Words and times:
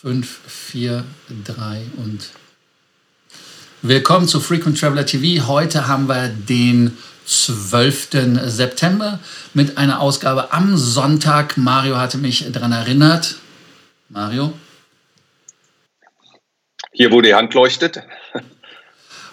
5, 0.00 0.28
4, 0.46 1.04
3 1.44 1.82
und 1.96 2.30
willkommen 3.82 4.28
zu 4.28 4.38
Frequent 4.38 4.78
Traveler 4.78 5.04
TV. 5.04 5.48
Heute 5.48 5.88
haben 5.88 6.06
wir 6.06 6.28
den 6.28 6.96
12. 7.26 8.10
September 8.44 9.18
mit 9.54 9.76
einer 9.76 10.00
Ausgabe 10.00 10.52
am 10.52 10.76
Sonntag. 10.76 11.56
Mario 11.56 11.96
hatte 11.96 12.16
mich 12.16 12.46
daran 12.52 12.70
erinnert. 12.70 13.38
Mario? 14.08 14.52
Hier, 16.92 17.10
wo 17.10 17.20
die 17.20 17.34
Hand 17.34 17.54
leuchtet. 17.54 18.00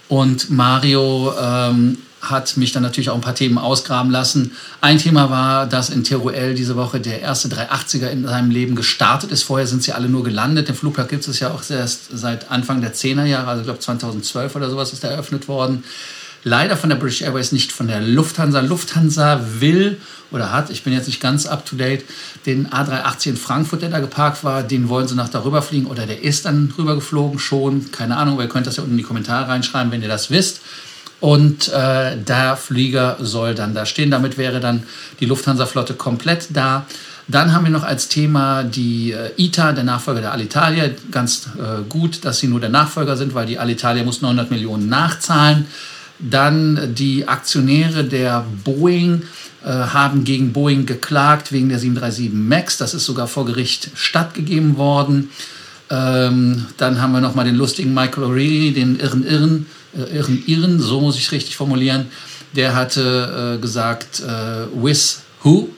Und 0.08 0.50
Mario 0.50 1.32
ähm, 1.40 2.00
hat 2.30 2.58
mich 2.58 2.72
dann 2.72 2.84
natürlich 2.84 3.10
auch 3.10 3.16
ein 3.16 3.22
paar 3.22 3.36
Themen 3.36 3.58
ausgraben 3.58 4.12
lassen. 4.12 4.52
Ein 4.82 4.98
Thema 4.98 5.30
war, 5.30 5.68
dass 5.68 5.90
in 5.90 6.04
Teruel 6.04 6.56
diese 6.56 6.76
Woche 6.76 7.00
der 7.00 7.22
erste 7.22 7.48
380er 7.48 8.08
in 8.08 8.28
seinem 8.28 8.52
Leben 8.52 8.76
gestartet 8.76 9.32
ist. 9.32 9.44
Vorher 9.44 9.68
sind 9.68 9.84
sie 9.84 9.94
alle 9.94 10.10
nur 10.10 10.24
gelandet. 10.24 10.68
Den 10.68 10.76
Flugplatz 10.76 11.10
gibt 11.10 11.28
es 11.28 11.40
ja 11.40 11.52
auch 11.52 11.62
erst 11.70 12.10
seit 12.14 12.52
Anfang 12.52 12.82
der 12.82 12.94
10er 12.94 13.26
Jahre, 13.26 13.48
also 13.48 13.62
ich 13.62 13.66
glaube 13.66 13.80
2012 13.80 14.56
oder 14.56 14.70
sowas 14.70 14.94
ist 14.94 15.04
er 15.04 15.12
eröffnet 15.12 15.48
worden. 15.48 15.84
Leider 16.48 16.78
von 16.78 16.92
der 16.92 16.98
British 16.98 17.24
Airways, 17.24 17.52
nicht 17.52 17.72
von 17.72 17.88
der 17.88 18.02
Lufthansa. 18.02 18.60
Lufthansa 18.60 19.42
will 19.60 19.98
oder 20.30 20.52
hat, 20.52 20.70
ich 20.70 20.84
bin 20.84 20.94
jetzt 20.94 21.08
nicht 21.08 21.20
ganz 21.20 21.48
up 21.48 21.66
to 21.66 21.76
date, 21.76 22.06
den 22.46 22.68
A380 22.68 23.30
in 23.30 23.38
Frankfurt, 23.38 23.82
der 23.82 23.90
da 23.90 24.00
geparkt 24.00 24.44
war, 24.44 24.62
den 24.62 24.88
wollen 24.88 25.08
sie 25.08 25.16
nach 25.16 25.30
darüber 25.30 25.64
fliegen 25.64 25.88
oder 25.88 26.06
der 26.06 26.24
ist 26.24 26.46
dann 26.46 26.72
rüber 26.78 26.94
geflogen 26.94 27.40
schon. 27.40 27.90
Keine 27.92 28.18
Ahnung, 28.18 28.36
aber 28.36 28.44
ihr 28.44 28.50
könnt 28.50 28.68
das 28.68 28.76
ja 28.76 28.84
unten 28.84 28.94
in 28.94 29.00
die 29.00 29.04
Kommentare 29.04 29.48
reinschreiben, 29.48 29.92
wenn 29.92 30.04
ihr 30.04 30.08
das 30.08 30.30
wisst. 30.30 30.62
Und 31.20 31.70
äh, 31.70 32.18
der 32.18 32.58
Flieger 32.58 33.18
soll 33.20 33.56
dann 33.56 33.74
da 33.74 33.86
stehen. 33.86 34.12
Damit 34.12 34.38
wäre 34.38 34.60
dann 34.60 34.84
die 35.20 35.26
Lufthansa-Flotte 35.26 35.94
komplett 35.94 36.48
da. 36.54 36.86
Dann 37.28 37.54
haben 37.54 37.64
wir 37.64 37.72
noch 37.72 37.84
als 37.84 38.08
Thema 38.08 38.64
die 38.64 39.12
äh, 39.12 39.32
ITA, 39.38 39.72
der 39.72 39.84
Nachfolger 39.84 40.22
der 40.22 40.32
Alitalia. 40.34 40.90
Ganz 41.10 41.50
äh, 41.58 41.84
gut, 41.90 42.24
dass 42.24 42.40
sie 42.40 42.48
nur 42.48 42.60
der 42.60 42.70
Nachfolger 42.70 43.18
sind, 43.18 43.34
weil 43.34 43.48
die 43.48 43.58
Alitalia 43.58 44.04
muss 44.04 44.22
900 44.22 44.52
Millionen 44.52 44.90
nachzahlen. 44.90 45.66
Dann 46.20 46.94
die 46.94 47.28
Aktionäre 47.28 48.04
der 48.04 48.46
Boeing 48.64 49.24
äh, 49.64 49.70
haben 49.70 50.24
gegen 50.24 50.54
Boeing 50.54 50.86
geklagt 50.86 51.52
wegen 51.52 51.70
der 51.70 51.80
737 51.80 52.32
MAX. 52.32 52.78
Das 52.78 52.94
ist 52.94 53.06
sogar 53.06 53.28
vor 53.28 53.46
Gericht 53.46 53.90
stattgegeben 53.96 54.78
worden. 54.78 55.32
Ähm, 55.90 56.66
dann 56.78 57.02
haben 57.02 57.12
wir 57.14 57.22
noch 57.22 57.36
mal 57.36 57.46
den 57.46 57.56
lustigen 57.56 57.94
Michael 57.94 58.24
O'Reilly, 58.24 58.74
den 58.74 59.00
irren 59.00 59.26
Irren, 59.26 59.66
äh, 59.98 60.18
irren 60.18 60.44
Irren, 60.46 60.80
so 60.80 61.02
muss 61.02 61.18
ich 61.18 61.26
es 61.26 61.32
richtig 61.32 61.56
formulieren. 61.56 62.08
Der 62.56 62.76
hatte 62.76 63.56
äh, 63.56 63.62
gesagt, 63.62 64.22
äh, 64.22 64.66
with 64.74 65.22
who? 65.44 65.70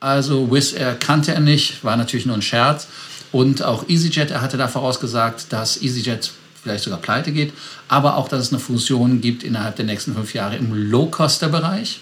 Also 0.00 0.50
Wizz 0.52 0.74
Air 0.74 0.94
kannte 0.94 1.34
er 1.34 1.40
nicht, 1.40 1.82
war 1.82 1.96
natürlich 1.96 2.26
nur 2.26 2.36
ein 2.36 2.42
Scherz. 2.42 2.86
Und 3.32 3.62
auch 3.62 3.88
EasyJet, 3.88 4.30
er 4.30 4.40
hatte 4.40 4.56
da 4.56 4.68
vorausgesagt, 4.68 5.52
dass 5.52 5.82
EasyJet 5.82 6.30
vielleicht 6.62 6.84
sogar 6.84 7.00
pleite 7.00 7.32
geht, 7.32 7.52
aber 7.88 8.16
auch, 8.16 8.28
dass 8.28 8.40
es 8.40 8.52
eine 8.52 8.60
Fusion 8.60 9.20
gibt 9.20 9.42
innerhalb 9.42 9.76
der 9.76 9.84
nächsten 9.84 10.14
fünf 10.14 10.34
Jahre 10.34 10.56
im 10.56 10.72
Low-Coster-Bereich. 10.72 12.00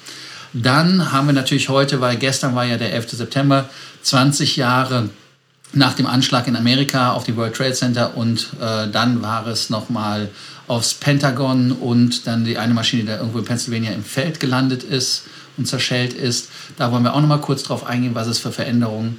Dann 0.52 1.12
haben 1.12 1.26
wir 1.26 1.34
natürlich 1.34 1.68
heute, 1.68 2.00
weil 2.00 2.16
gestern 2.16 2.54
war 2.54 2.64
ja 2.64 2.76
der 2.76 2.92
11. 2.92 3.10
September, 3.10 3.68
20 4.02 4.56
Jahre 4.56 5.10
nach 5.72 5.94
dem 5.94 6.06
Anschlag 6.06 6.46
in 6.46 6.56
Amerika 6.56 7.12
auf 7.12 7.24
die 7.24 7.36
World 7.36 7.54
Trade 7.54 7.72
Center 7.72 8.16
und 8.16 8.48
äh, 8.60 8.88
dann 8.90 9.22
war 9.22 9.46
es 9.46 9.70
nochmal 9.70 10.28
aufs 10.68 10.94
Pentagon 10.94 11.72
und 11.72 12.26
dann 12.26 12.44
die 12.44 12.58
eine 12.58 12.74
Maschine, 12.74 13.04
die 13.04 13.10
irgendwo 13.10 13.38
in 13.38 13.44
Pennsylvania 13.44 13.92
im 13.92 14.04
Feld 14.04 14.40
gelandet 14.40 14.82
ist 14.82 15.24
und 15.56 15.66
zerschellt 15.66 16.12
ist. 16.12 16.48
Da 16.76 16.90
wollen 16.90 17.04
wir 17.04 17.14
auch 17.14 17.20
nochmal 17.20 17.40
kurz 17.40 17.62
drauf 17.62 17.86
eingehen, 17.86 18.14
was 18.14 18.26
es 18.26 18.38
für 18.38 18.52
Veränderungen 18.52 19.18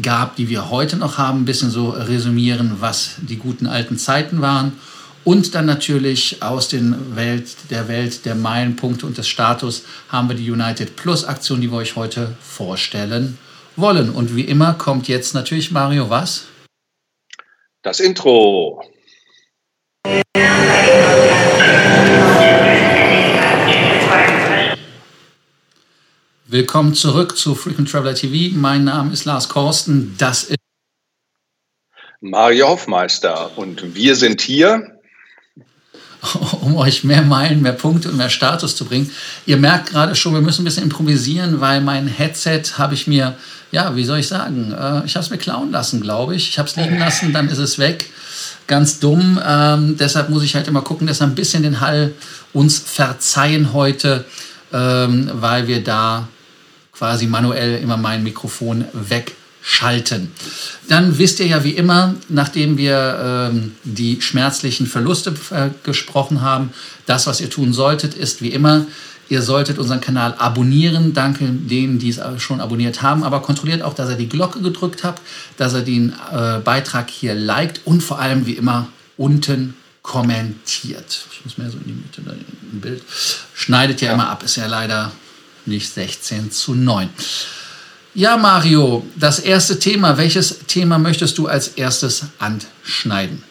gab, 0.00 0.36
die 0.36 0.48
wir 0.48 0.70
heute 0.70 0.96
noch 0.96 1.18
haben. 1.18 1.40
Ein 1.42 1.44
bisschen 1.44 1.70
so 1.70 1.90
resümieren, 1.90 2.76
was 2.80 3.12
die 3.18 3.36
guten 3.36 3.66
alten 3.66 3.98
Zeiten 3.98 4.40
waren. 4.40 4.72
Und 5.24 5.54
dann 5.54 5.66
natürlich 5.66 6.42
aus 6.42 6.68
den 6.68 7.14
Welt, 7.14 7.48
der 7.70 7.86
Welt 7.86 8.24
der 8.24 8.34
Meilenpunkte 8.34 9.06
und 9.06 9.16
des 9.16 9.28
Status 9.28 9.82
haben 10.08 10.28
wir 10.28 10.36
die 10.36 10.50
United 10.50 10.96
Plus 10.96 11.24
Aktion, 11.24 11.60
die 11.60 11.70
wir 11.70 11.76
euch 11.76 11.94
heute 11.94 12.34
vorstellen 12.40 13.38
wollen. 13.76 14.10
Und 14.10 14.36
wie 14.36 14.44
immer 14.44 14.74
kommt 14.74 15.08
jetzt 15.08 15.34
natürlich 15.34 15.70
Mario 15.70 16.10
was? 16.10 16.46
Das 17.82 18.00
Intro. 18.00 18.84
Willkommen 26.46 26.94
zurück 26.94 27.38
zu 27.38 27.54
Frequent 27.54 27.90
Traveler 27.90 28.14
TV. 28.14 28.54
Mein 28.56 28.84
Name 28.84 29.12
ist 29.12 29.24
Lars 29.24 29.48
Korsten. 29.48 30.14
Das 30.18 30.44
ist 30.44 30.58
Mario 32.20 32.68
Hoffmeister 32.68 33.56
und 33.56 33.94
wir 33.94 34.14
sind 34.14 34.42
hier 34.42 35.00
um 36.60 36.76
euch 36.76 37.02
mehr 37.04 37.22
Meilen, 37.22 37.62
mehr 37.62 37.72
Punkte 37.72 38.08
und 38.08 38.16
mehr 38.16 38.30
Status 38.30 38.76
zu 38.76 38.84
bringen. 38.84 39.10
Ihr 39.46 39.56
merkt 39.56 39.90
gerade 39.90 40.14
schon, 40.14 40.34
wir 40.34 40.40
müssen 40.40 40.62
ein 40.62 40.64
bisschen 40.64 40.84
improvisieren, 40.84 41.60
weil 41.60 41.80
mein 41.80 42.06
Headset 42.06 42.62
habe 42.78 42.94
ich 42.94 43.06
mir, 43.06 43.36
ja, 43.72 43.96
wie 43.96 44.04
soll 44.04 44.18
ich 44.18 44.28
sagen, 44.28 44.72
äh, 44.72 45.04
ich 45.04 45.16
habe 45.16 45.24
es 45.24 45.30
mir 45.30 45.38
klauen 45.38 45.72
lassen, 45.72 46.00
glaube 46.02 46.36
ich. 46.36 46.50
Ich 46.50 46.58
habe 46.58 46.68
es 46.68 46.76
liegen 46.76 46.98
lassen, 46.98 47.32
dann 47.32 47.48
ist 47.48 47.58
es 47.58 47.78
weg. 47.78 48.08
Ganz 48.66 49.00
dumm. 49.00 49.40
Ähm, 49.44 49.96
deshalb 49.96 50.28
muss 50.28 50.44
ich 50.44 50.54
halt 50.54 50.68
immer 50.68 50.82
gucken, 50.82 51.06
dass 51.06 51.20
wir 51.20 51.26
ein 51.26 51.34
bisschen 51.34 51.62
den 51.62 51.80
Hall 51.80 52.12
uns 52.52 52.78
verzeihen 52.78 53.72
heute, 53.72 54.26
ähm, 54.72 55.30
weil 55.34 55.66
wir 55.66 55.82
da 55.82 56.28
quasi 56.92 57.26
manuell 57.26 57.80
immer 57.82 57.96
mein 57.96 58.22
Mikrofon 58.22 58.84
weg 58.92 59.32
schalten. 59.62 60.32
Dann 60.88 61.18
wisst 61.18 61.40
ihr 61.40 61.46
ja 61.46 61.64
wie 61.64 61.70
immer, 61.70 62.14
nachdem 62.28 62.76
wir 62.76 63.50
ähm, 63.52 63.72
die 63.84 64.20
schmerzlichen 64.20 64.86
Verluste 64.86 65.34
äh, 65.50 65.70
gesprochen 65.82 66.42
haben, 66.42 66.72
das, 67.06 67.26
was 67.26 67.40
ihr 67.40 67.48
tun 67.48 67.72
solltet, 67.72 68.14
ist 68.14 68.42
wie 68.42 68.50
immer, 68.50 68.86
ihr 69.32 69.40
solltet 69.40 69.78
unseren 69.78 70.02
Kanal 70.02 70.34
abonnieren. 70.36 71.14
Danke 71.14 71.46
denen, 71.46 71.98
die 71.98 72.10
es 72.10 72.20
schon 72.36 72.60
abonniert 72.60 73.00
haben, 73.00 73.24
aber 73.24 73.40
kontrolliert 73.40 73.80
auch, 73.80 73.94
dass 73.94 74.10
ihr 74.10 74.16
die 74.16 74.28
Glocke 74.28 74.60
gedrückt 74.60 75.04
habt, 75.04 75.22
dass 75.56 75.72
ihr 75.72 75.80
den 75.80 76.12
äh, 76.30 76.58
Beitrag 76.58 77.08
hier 77.08 77.34
liked 77.34 77.80
und 77.86 78.02
vor 78.02 78.18
allem 78.18 78.44
wie 78.44 78.52
immer 78.52 78.88
unten 79.16 79.74
kommentiert. 80.02 81.26
Ich 81.32 81.44
muss 81.46 81.56
mehr 81.56 81.70
so 81.70 81.78
in 81.78 81.84
die 81.84 81.92
Mitte 81.92 82.20
im 82.72 82.80
Bild. 82.80 83.02
Schneidet 83.54 84.02
ja, 84.02 84.08
ja 84.08 84.14
immer 84.14 84.28
ab, 84.28 84.42
ist 84.42 84.56
ja 84.56 84.66
leider 84.66 85.10
nicht 85.64 85.90
16 85.90 86.50
zu 86.50 86.74
9. 86.74 87.08
Ja, 88.14 88.36
Mario, 88.36 89.06
das 89.16 89.38
erste 89.38 89.78
Thema. 89.78 90.18
Welches 90.18 90.58
Thema 90.66 90.98
möchtest 90.98 91.38
du 91.38 91.46
als 91.46 91.68
erstes 91.68 92.26
anschneiden? 92.38 93.42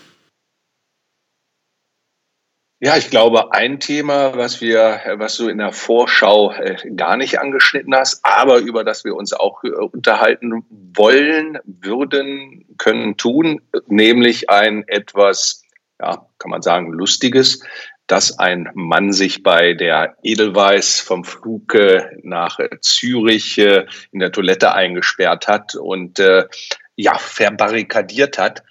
Ja, 2.84 2.98
ich 2.98 3.12
glaube, 3.12 3.54
ein 3.54 3.80
Thema, 3.80 4.36
was 4.36 4.60
wir, 4.60 5.02
was 5.18 5.38
du 5.38 5.50
in 5.50 5.60
der 5.60 5.72
Vorschau 5.72 6.52
äh, 6.52 6.78
gar 6.96 7.16
nicht 7.16 7.40
angeschnitten 7.40 7.94
hast, 7.94 8.22
aber 8.24 8.58
über 8.58 8.84
das 8.84 9.06
wir 9.06 9.16
uns 9.16 9.34
auch 9.34 9.64
äh, 9.64 9.68
unterhalten 9.68 10.66
wollen, 10.96 11.60
würden, 11.64 12.66
können, 12.80 13.18
tun, 13.18 13.62
nämlich 13.86 14.50
ein 14.50 14.84
etwas, 14.88 15.64
ja, 16.02 16.26
kann 16.40 16.50
man 16.50 16.64
sagen, 16.64 16.92
lustiges 16.92 17.64
dass 18.08 18.40
ein 18.40 18.70
Mann 18.74 19.14
sich 19.14 19.42
bei 19.42 19.74
der 19.74 20.18
Edelweiß 20.22 21.00
vom 21.00 21.24
Flug 21.24 21.78
nach 22.24 22.60
Zürich 22.82 23.58
äh, 23.60 23.86
in 24.12 24.20
der 24.20 24.34
Toilette 24.34 24.74
eingesperrt 24.74 25.48
hat 25.48 25.76
und 25.76 26.20
ja, 26.98 27.18
verbarrikadiert 27.18 28.38
hat. 28.38 28.64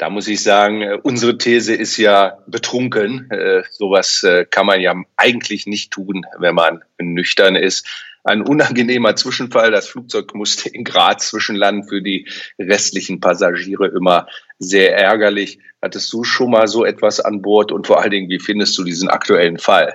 Da 0.00 0.08
muss 0.08 0.28
ich 0.28 0.42
sagen, 0.42 0.82
äh, 0.82 0.98
unsere 1.02 1.36
These 1.36 1.74
ist 1.74 1.96
ja 1.96 2.38
betrunken. 2.46 3.28
Sowas 3.70 4.26
kann 4.50 4.66
man 4.66 4.80
ja 4.80 4.94
eigentlich 5.16 5.66
nicht 5.66 5.92
tun, 5.92 6.24
wenn 6.38 6.54
man 6.54 6.82
nüchtern 6.98 7.54
ist 7.54 7.86
ein 8.24 8.42
unangenehmer 8.42 9.16
Zwischenfall. 9.16 9.70
Das 9.70 9.88
Flugzeug 9.88 10.34
musste 10.34 10.68
in 10.68 10.84
Graz 10.84 11.28
zwischenlanden 11.28 11.88
für 11.88 12.02
die 12.02 12.28
restlichen 12.58 13.20
Passagiere 13.20 13.86
immer 13.88 14.26
sehr 14.58 14.96
ärgerlich. 14.96 15.58
Hattest 15.82 16.12
du 16.12 16.24
schon 16.24 16.50
mal 16.50 16.68
so 16.68 16.84
etwas 16.84 17.20
an 17.20 17.42
Bord 17.42 17.72
und 17.72 17.86
vor 17.86 18.00
allen 18.00 18.10
Dingen, 18.10 18.28
wie 18.28 18.40
findest 18.40 18.76
du 18.76 18.84
diesen 18.84 19.08
aktuellen 19.08 19.58
Fall? 19.58 19.94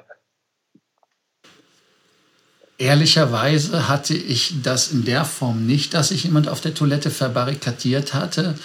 Ehrlicherweise 2.78 3.88
hatte 3.88 4.14
ich 4.14 4.56
das 4.62 4.92
in 4.92 5.06
der 5.06 5.24
Form 5.24 5.66
nicht, 5.66 5.94
dass 5.94 6.10
sich 6.10 6.26
jemand 6.26 6.50
auf 6.50 6.60
der 6.60 6.74
Toilette 6.74 7.10
verbarrikadiert 7.10 8.14
hatte. 8.14 8.56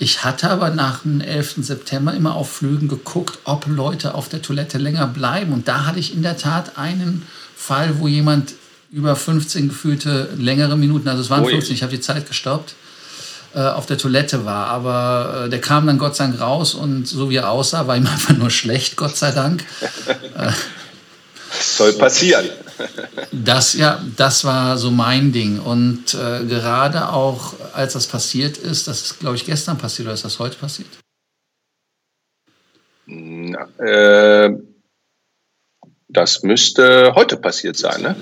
Ich 0.00 0.24
hatte 0.24 0.50
aber 0.50 0.70
nach 0.70 1.02
dem 1.02 1.20
11. 1.20 1.58
September 1.58 2.12
immer 2.12 2.34
auf 2.34 2.50
Flügen 2.50 2.88
geguckt, 2.88 3.38
ob 3.44 3.68
Leute 3.68 4.14
auf 4.14 4.28
der 4.28 4.42
Toilette 4.42 4.78
länger 4.78 5.06
bleiben. 5.06 5.52
Und 5.52 5.68
da 5.68 5.86
hatte 5.86 6.00
ich 6.00 6.12
in 6.12 6.22
der 6.22 6.36
Tat 6.36 6.78
einen 6.78 7.22
Fall, 7.56 8.00
wo 8.00 8.08
jemand 8.08 8.54
über 8.90 9.14
15 9.14 9.68
gefühlte 9.68 10.30
längere 10.36 10.76
Minuten, 10.76 11.08
also 11.08 11.22
es 11.22 11.30
waren 11.30 11.44
15, 11.44 11.72
ich 11.72 11.82
habe 11.84 11.94
die 11.94 12.00
Zeit 12.00 12.26
gestoppt, 12.26 12.74
äh, 13.54 13.60
auf 13.60 13.86
der 13.86 13.98
Toilette 13.98 14.44
war. 14.44 14.66
Aber 14.66 15.44
äh, 15.44 15.48
der 15.48 15.60
kam 15.60 15.86
dann 15.86 15.98
Gott 15.98 16.16
sei 16.16 16.26
Dank 16.26 16.40
raus 16.40 16.74
und 16.74 17.06
so 17.06 17.30
wie 17.30 17.36
er 17.36 17.48
aussah, 17.48 17.86
war 17.86 17.96
ihm 17.96 18.06
einfach 18.12 18.36
nur 18.36 18.50
schlecht, 18.50 18.96
Gott 18.96 19.16
sei 19.16 19.30
Dank. 19.30 19.64
äh, 20.36 20.50
soll 21.80 21.92
passieren. 21.94 22.50
Das, 23.32 23.74
ja, 23.74 24.02
das 24.16 24.44
war 24.44 24.76
so 24.76 24.90
mein 24.90 25.32
Ding. 25.32 25.58
Und 25.60 26.14
äh, 26.14 26.44
gerade 26.46 27.08
auch, 27.10 27.54
als 27.72 27.94
das 27.94 28.06
passiert 28.06 28.58
ist, 28.58 28.86
das 28.88 29.02
ist, 29.02 29.20
glaube 29.20 29.36
ich, 29.36 29.46
gestern 29.46 29.78
passiert 29.78 30.06
oder 30.06 30.14
ist 30.14 30.24
das 30.24 30.38
heute 30.38 30.56
passiert? 30.56 30.88
Na, 33.06 33.66
äh, 33.78 34.50
das 36.08 36.42
müsste 36.42 37.14
heute 37.14 37.36
passiert 37.36 37.76
sein, 37.76 38.02
ne? 38.02 38.16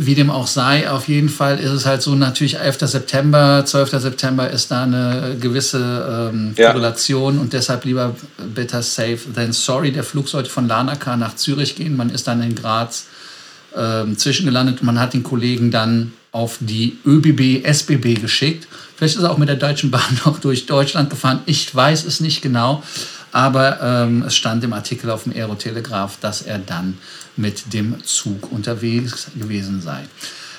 Wie 0.00 0.14
dem 0.14 0.30
auch 0.30 0.46
sei, 0.46 0.88
auf 0.88 1.08
jeden 1.08 1.28
Fall 1.28 1.58
ist 1.58 1.72
es 1.72 1.84
halt 1.84 2.02
so, 2.02 2.14
natürlich 2.14 2.56
11. 2.56 2.78
September, 2.82 3.64
12. 3.66 3.90
September 4.00 4.48
ist 4.48 4.70
da 4.70 4.84
eine 4.84 5.36
gewisse 5.40 6.30
ähm, 6.32 6.54
ja. 6.56 6.70
Korrelation 6.70 7.38
und 7.38 7.52
deshalb 7.52 7.84
lieber 7.84 8.14
better 8.54 8.80
safe 8.80 9.18
than 9.34 9.52
sorry. 9.52 9.90
Der 9.90 10.04
Flug 10.04 10.28
sollte 10.28 10.50
von 10.50 10.68
Lanaka 10.68 11.16
nach 11.16 11.34
Zürich 11.34 11.74
gehen. 11.74 11.96
Man 11.96 12.10
ist 12.10 12.28
dann 12.28 12.40
in 12.42 12.54
Graz 12.54 13.06
ähm, 13.76 14.16
zwischengelandet 14.16 14.80
und 14.80 14.86
man 14.86 15.00
hat 15.00 15.14
den 15.14 15.24
Kollegen 15.24 15.72
dann 15.72 16.12
auf 16.30 16.58
die 16.60 16.98
ÖBB, 17.04 17.66
SBB 17.66 18.20
geschickt. 18.20 18.68
Vielleicht 18.96 19.16
ist 19.16 19.22
er 19.22 19.32
auch 19.32 19.38
mit 19.38 19.48
der 19.48 19.56
Deutschen 19.56 19.90
Bahn 19.90 20.20
noch 20.24 20.38
durch 20.38 20.66
Deutschland 20.66 21.10
gefahren. 21.10 21.40
Ich 21.46 21.74
weiß 21.74 22.04
es 22.04 22.20
nicht 22.20 22.40
genau. 22.40 22.84
Aber 23.32 23.80
ähm, 23.82 24.22
es 24.26 24.36
stand 24.36 24.64
im 24.64 24.72
Artikel 24.72 25.10
auf 25.10 25.24
dem 25.24 25.32
Aerotelegraph, 25.32 26.18
dass 26.20 26.42
er 26.42 26.58
dann 26.58 26.98
mit 27.36 27.72
dem 27.72 28.02
Zug 28.02 28.50
unterwegs 28.50 29.28
gewesen 29.36 29.80
sei. 29.80 30.04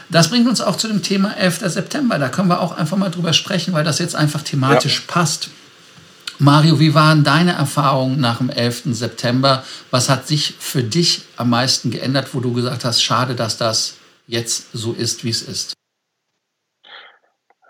Das 0.10 0.30
bringt 0.30 0.48
uns 0.48 0.62
auch 0.62 0.76
zu 0.76 0.88
dem 0.88 1.04
Thema 1.04 1.36
11. 1.38 1.60
September. 1.66 2.18
Da 2.18 2.30
können 2.30 2.48
wir 2.48 2.62
auch 2.62 2.76
einfach 2.76 2.98
mal 2.98 3.10
drüber 3.10 3.34
sprechen, 3.34 3.74
weil 3.74 3.84
das 3.84 4.00
jetzt 4.00 4.16
einfach 4.16 4.42
thematisch 4.42 5.04
ja. 5.08 5.14
passt. 5.14 5.50
Mario, 6.40 6.80
wie 6.80 6.96
waren 6.96 7.24
deine 7.24 7.52
Erfahrungen 7.52 8.20
nach 8.20 8.38
dem 8.38 8.50
11. 8.50 8.84
September? 8.92 9.64
Was 9.92 10.10
hat 10.10 10.28
sich 10.28 10.56
für 10.58 10.82
dich 10.82 11.24
am 11.36 11.50
meisten 11.50 11.92
geändert, 11.92 12.34
wo 12.34 12.40
du 12.40 12.54
gesagt 12.54 12.86
hast, 12.86 13.04
schade, 13.04 13.36
dass 13.36 13.58
das 13.58 13.98
jetzt 14.26 14.72
so 14.72 14.94
ist, 14.94 15.24
wie 15.24 15.30
es 15.30 15.42
ist? 15.42 15.74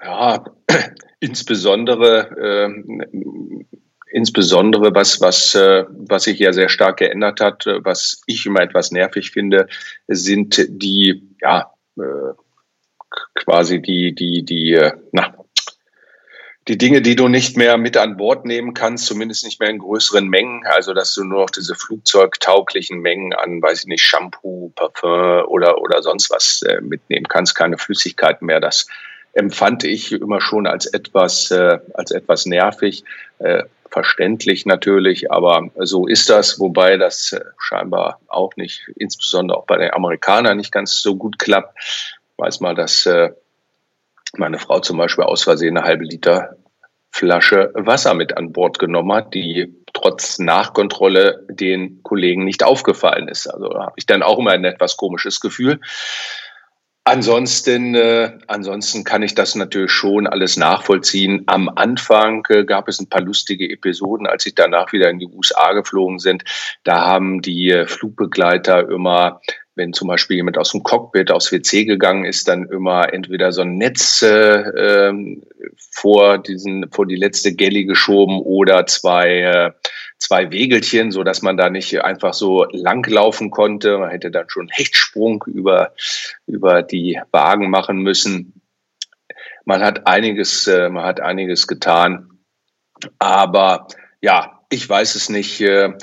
Ja, 0.03 0.45
insbesondere 1.19 2.29
äh, 2.37 2.69
insbesondere 4.11 4.93
was, 4.93 5.21
was, 5.21 5.55
äh, 5.55 5.85
was 5.89 6.23
sich 6.23 6.39
ja 6.39 6.53
sehr 6.53 6.69
stark 6.69 6.97
geändert 6.97 7.41
hat, 7.41 7.67
äh, 7.67 7.83
was 7.83 8.21
ich 8.25 8.45
immer 8.45 8.61
etwas 8.61 8.91
nervig 8.91 9.31
finde, 9.31 9.67
sind 10.07 10.65
die, 10.67 11.35
ja, 11.41 11.71
äh, 11.97 12.33
quasi 13.35 13.81
die, 13.81 14.13
die, 14.13 14.43
die, 14.43 14.73
äh, 14.73 14.93
na, 15.11 15.33
die 16.67 16.77
Dinge, 16.77 17.01
die 17.01 17.15
du 17.15 17.27
nicht 17.27 17.57
mehr 17.57 17.77
mit 17.77 17.97
an 17.97 18.17
Bord 18.17 18.45
nehmen 18.45 18.75
kannst, 18.75 19.07
zumindest 19.07 19.43
nicht 19.43 19.59
mehr 19.59 19.69
in 19.69 19.79
größeren 19.79 20.27
Mengen, 20.27 20.65
also 20.67 20.93
dass 20.93 21.15
du 21.15 21.23
nur 21.23 21.41
noch 21.41 21.49
diese 21.49 21.73
flugzeugtauglichen 21.73 22.99
Mengen 22.99 23.33
an, 23.33 23.61
weiß 23.61 23.81
ich 23.81 23.87
nicht, 23.87 24.03
Shampoo, 24.03 24.71
Parfum 24.75 25.45
oder, 25.47 25.81
oder 25.81 26.03
sonst 26.03 26.29
was 26.29 26.61
äh, 26.61 26.79
mitnehmen 26.81 27.27
kannst, 27.27 27.55
keine 27.55 27.77
Flüssigkeiten 27.77 28.45
mehr, 28.45 28.59
das 28.59 28.87
empfand 29.33 29.83
ich 29.83 30.11
immer 30.11 30.41
schon 30.41 30.67
als 30.67 30.85
etwas, 30.85 31.49
äh, 31.51 31.79
als 31.93 32.11
etwas 32.11 32.45
nervig. 32.45 33.03
Äh, 33.39 33.63
verständlich 33.91 34.65
natürlich, 34.65 35.31
aber 35.31 35.69
so 35.77 36.07
ist 36.07 36.29
das, 36.29 36.59
wobei 36.59 36.97
das 36.97 37.33
äh, 37.33 37.41
scheinbar 37.57 38.19
auch 38.27 38.55
nicht, 38.55 38.89
insbesondere 38.95 39.57
auch 39.57 39.65
bei 39.65 39.77
den 39.77 39.93
Amerikanern 39.93 40.57
nicht 40.57 40.71
ganz 40.71 41.01
so 41.01 41.15
gut 41.15 41.39
klappt. 41.39 41.77
Ich 41.77 42.37
weiß 42.37 42.59
mal, 42.61 42.75
dass 42.75 43.05
äh, 43.05 43.31
meine 44.37 44.59
Frau 44.59 44.79
zum 44.79 44.97
Beispiel 44.97 45.25
aus 45.25 45.43
Versehen 45.43 45.77
eine 45.77 45.85
halbe 45.85 46.05
Liter 46.05 46.55
Flasche 47.11 47.71
Wasser 47.73 48.13
mit 48.13 48.37
an 48.37 48.53
Bord 48.53 48.77
genommen 48.77 49.11
hat, 49.13 49.33
die 49.33 49.75
trotz 49.93 50.37
Nachkontrolle 50.37 51.45
den 51.49 52.03
Kollegen 52.03 52.45
nicht 52.45 52.63
aufgefallen 52.63 53.27
ist. 53.27 53.47
Also 53.47 53.73
habe 53.73 53.93
ich 53.95 54.05
dann 54.05 54.21
auch 54.21 54.37
immer 54.37 54.51
ein 54.51 54.63
etwas 54.63 54.95
komisches 54.95 55.39
Gefühl. 55.39 55.79
Ansonsten, 57.09 57.95
äh, 57.95 58.37
ansonsten 58.45 59.03
kann 59.03 59.23
ich 59.23 59.33
das 59.33 59.55
natürlich 59.55 59.89
schon 59.91 60.27
alles 60.27 60.57
nachvollziehen. 60.57 61.41
Am 61.47 61.67
Anfang 61.67 62.45
äh, 62.49 62.65
gab 62.65 62.87
es 62.87 62.99
ein 62.99 63.09
paar 63.09 63.21
lustige 63.21 63.67
Episoden, 63.67 64.27
als 64.27 64.45
ich 64.45 64.53
danach 64.53 64.93
wieder 64.93 65.09
in 65.09 65.17
die 65.17 65.25
USA 65.25 65.73
geflogen 65.73 66.19
sind. 66.19 66.43
Da 66.83 67.07
haben 67.07 67.41
die 67.41 67.71
äh, 67.71 67.87
Flugbegleiter 67.87 68.87
immer 68.87 69.41
wenn 69.73 69.93
zum 69.93 70.09
Beispiel 70.09 70.35
jemand 70.35 70.57
aus 70.57 70.73
dem 70.73 70.83
Cockpit 70.83 71.31
aufs 71.31 71.53
WC 71.53 71.85
gegangen 71.85 72.25
ist, 72.25 72.49
dann 72.49 72.67
immer 72.67 73.13
entweder 73.13 73.53
so 73.53 73.61
ein 73.61 73.77
Netz 73.77 74.21
äh, 74.21 75.07
ähm, 75.07 75.41
vor 75.89 76.37
diesen 76.37 76.91
vor 76.91 77.07
die 77.07 77.15
letzte 77.15 77.55
Galley 77.55 77.85
geschoben 77.85 78.41
oder 78.41 78.85
zwei 78.87 79.39
äh, 79.39 79.71
zwei 80.19 80.51
Wegelchen, 80.51 81.11
so 81.11 81.23
dass 81.23 81.41
man 81.41 81.57
da 81.57 81.69
nicht 81.69 82.03
einfach 82.03 82.33
so 82.33 82.65
langlaufen 82.71 83.49
konnte. 83.49 83.97
Man 83.97 84.11
hätte 84.11 84.29
dann 84.31 84.49
schon 84.49 84.67
Hechtsprung 84.67 85.43
über, 85.47 85.93
über 86.45 86.83
die 86.83 87.19
Wagen 87.31 87.69
machen 87.69 87.99
müssen. 87.99 88.61
Man 89.65 89.81
hat 89.81 90.07
einiges, 90.07 90.67
äh, 90.67 90.89
man 90.89 91.05
hat 91.05 91.21
einiges 91.21 91.67
getan. 91.67 92.29
Aber 93.17 93.87
ja, 94.21 94.59
ich 94.69 94.87
weiß 94.87 95.15
es 95.15 95.29
nicht. 95.29 95.61
Äh, 95.61 95.93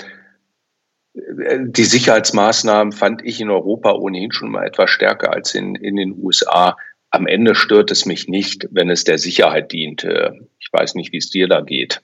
die 1.15 1.85
Sicherheitsmaßnahmen 1.85 2.93
fand 2.93 3.25
ich 3.25 3.41
in 3.41 3.51
Europa 3.51 3.93
ohnehin 3.93 4.33
schon 4.33 4.51
mal 4.51 4.67
etwas 4.67 4.91
stärker 4.91 5.33
als 5.33 5.55
in, 5.55 5.75
in 5.75 5.97
den 5.97 6.15
USA. 6.19 6.77
Am 7.11 7.27
Ende 7.27 7.55
stört 7.55 7.91
es 7.91 8.05
mich 8.05 8.29
nicht, 8.29 8.69
wenn 8.71 8.91
es 8.91 9.05
der 9.05 9.19
Sicherheit 9.19 9.73
dient. 9.73 10.05
Äh, 10.05 10.33
ich 10.59 10.69
weiß 10.73 10.95
nicht, 10.95 11.13
wie 11.13 11.19
es 11.19 11.31
dir 11.31 11.49
da 11.49 11.61
geht. 11.61 12.03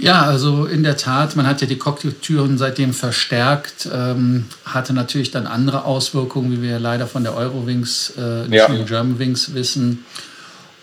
Ja, 0.00 0.22
also 0.22 0.64
in 0.64 0.82
der 0.82 0.96
Tat, 0.96 1.36
man 1.36 1.46
hat 1.46 1.60
ja 1.60 1.66
die 1.66 1.76
Cocktailtüren 1.76 2.56
seitdem 2.56 2.94
verstärkt, 2.94 3.86
ähm, 3.92 4.46
hatte 4.64 4.94
natürlich 4.94 5.30
dann 5.30 5.46
andere 5.46 5.84
Auswirkungen, 5.84 6.50
wie 6.52 6.62
wir 6.62 6.78
leider 6.78 7.06
von 7.06 7.22
der 7.22 7.34
Eurowings, 7.34 8.14
äh, 8.16 8.48
ja. 8.54 8.66
Germanwings 8.66 9.52
wissen. 9.52 10.06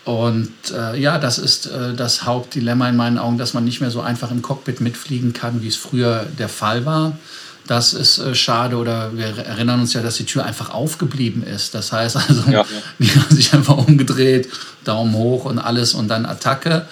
Und 0.04 0.52
äh, 0.72 0.98
ja, 0.98 1.18
das 1.18 1.38
ist 1.38 1.66
äh, 1.66 1.94
das 1.94 2.24
Hauptdilemma 2.24 2.88
in 2.88 2.96
meinen 2.96 3.18
Augen, 3.18 3.38
dass 3.38 3.54
man 3.54 3.64
nicht 3.64 3.80
mehr 3.80 3.90
so 3.90 4.00
einfach 4.00 4.30
im 4.30 4.40
Cockpit 4.40 4.80
mitfliegen 4.80 5.32
kann, 5.32 5.62
wie 5.62 5.68
es 5.68 5.76
früher 5.76 6.24
der 6.38 6.48
Fall 6.48 6.86
war. 6.86 7.18
Das 7.66 7.94
ist 7.94 8.18
äh, 8.18 8.36
schade 8.36 8.76
oder 8.76 9.16
wir 9.16 9.36
erinnern 9.36 9.80
uns 9.80 9.94
ja, 9.94 10.00
dass 10.00 10.16
die 10.16 10.26
Tür 10.26 10.44
einfach 10.44 10.70
aufgeblieben 10.70 11.42
ist. 11.42 11.74
Das 11.74 11.90
heißt 11.90 12.16
also, 12.16 12.48
ja. 12.50 12.64
die 13.00 13.10
haben 13.10 13.34
sich 13.34 13.52
einfach 13.52 13.76
umgedreht, 13.76 14.48
Daumen 14.84 15.14
hoch 15.14 15.44
und 15.44 15.58
alles 15.58 15.92
und 15.92 16.06
dann 16.06 16.24
Attacke 16.24 16.86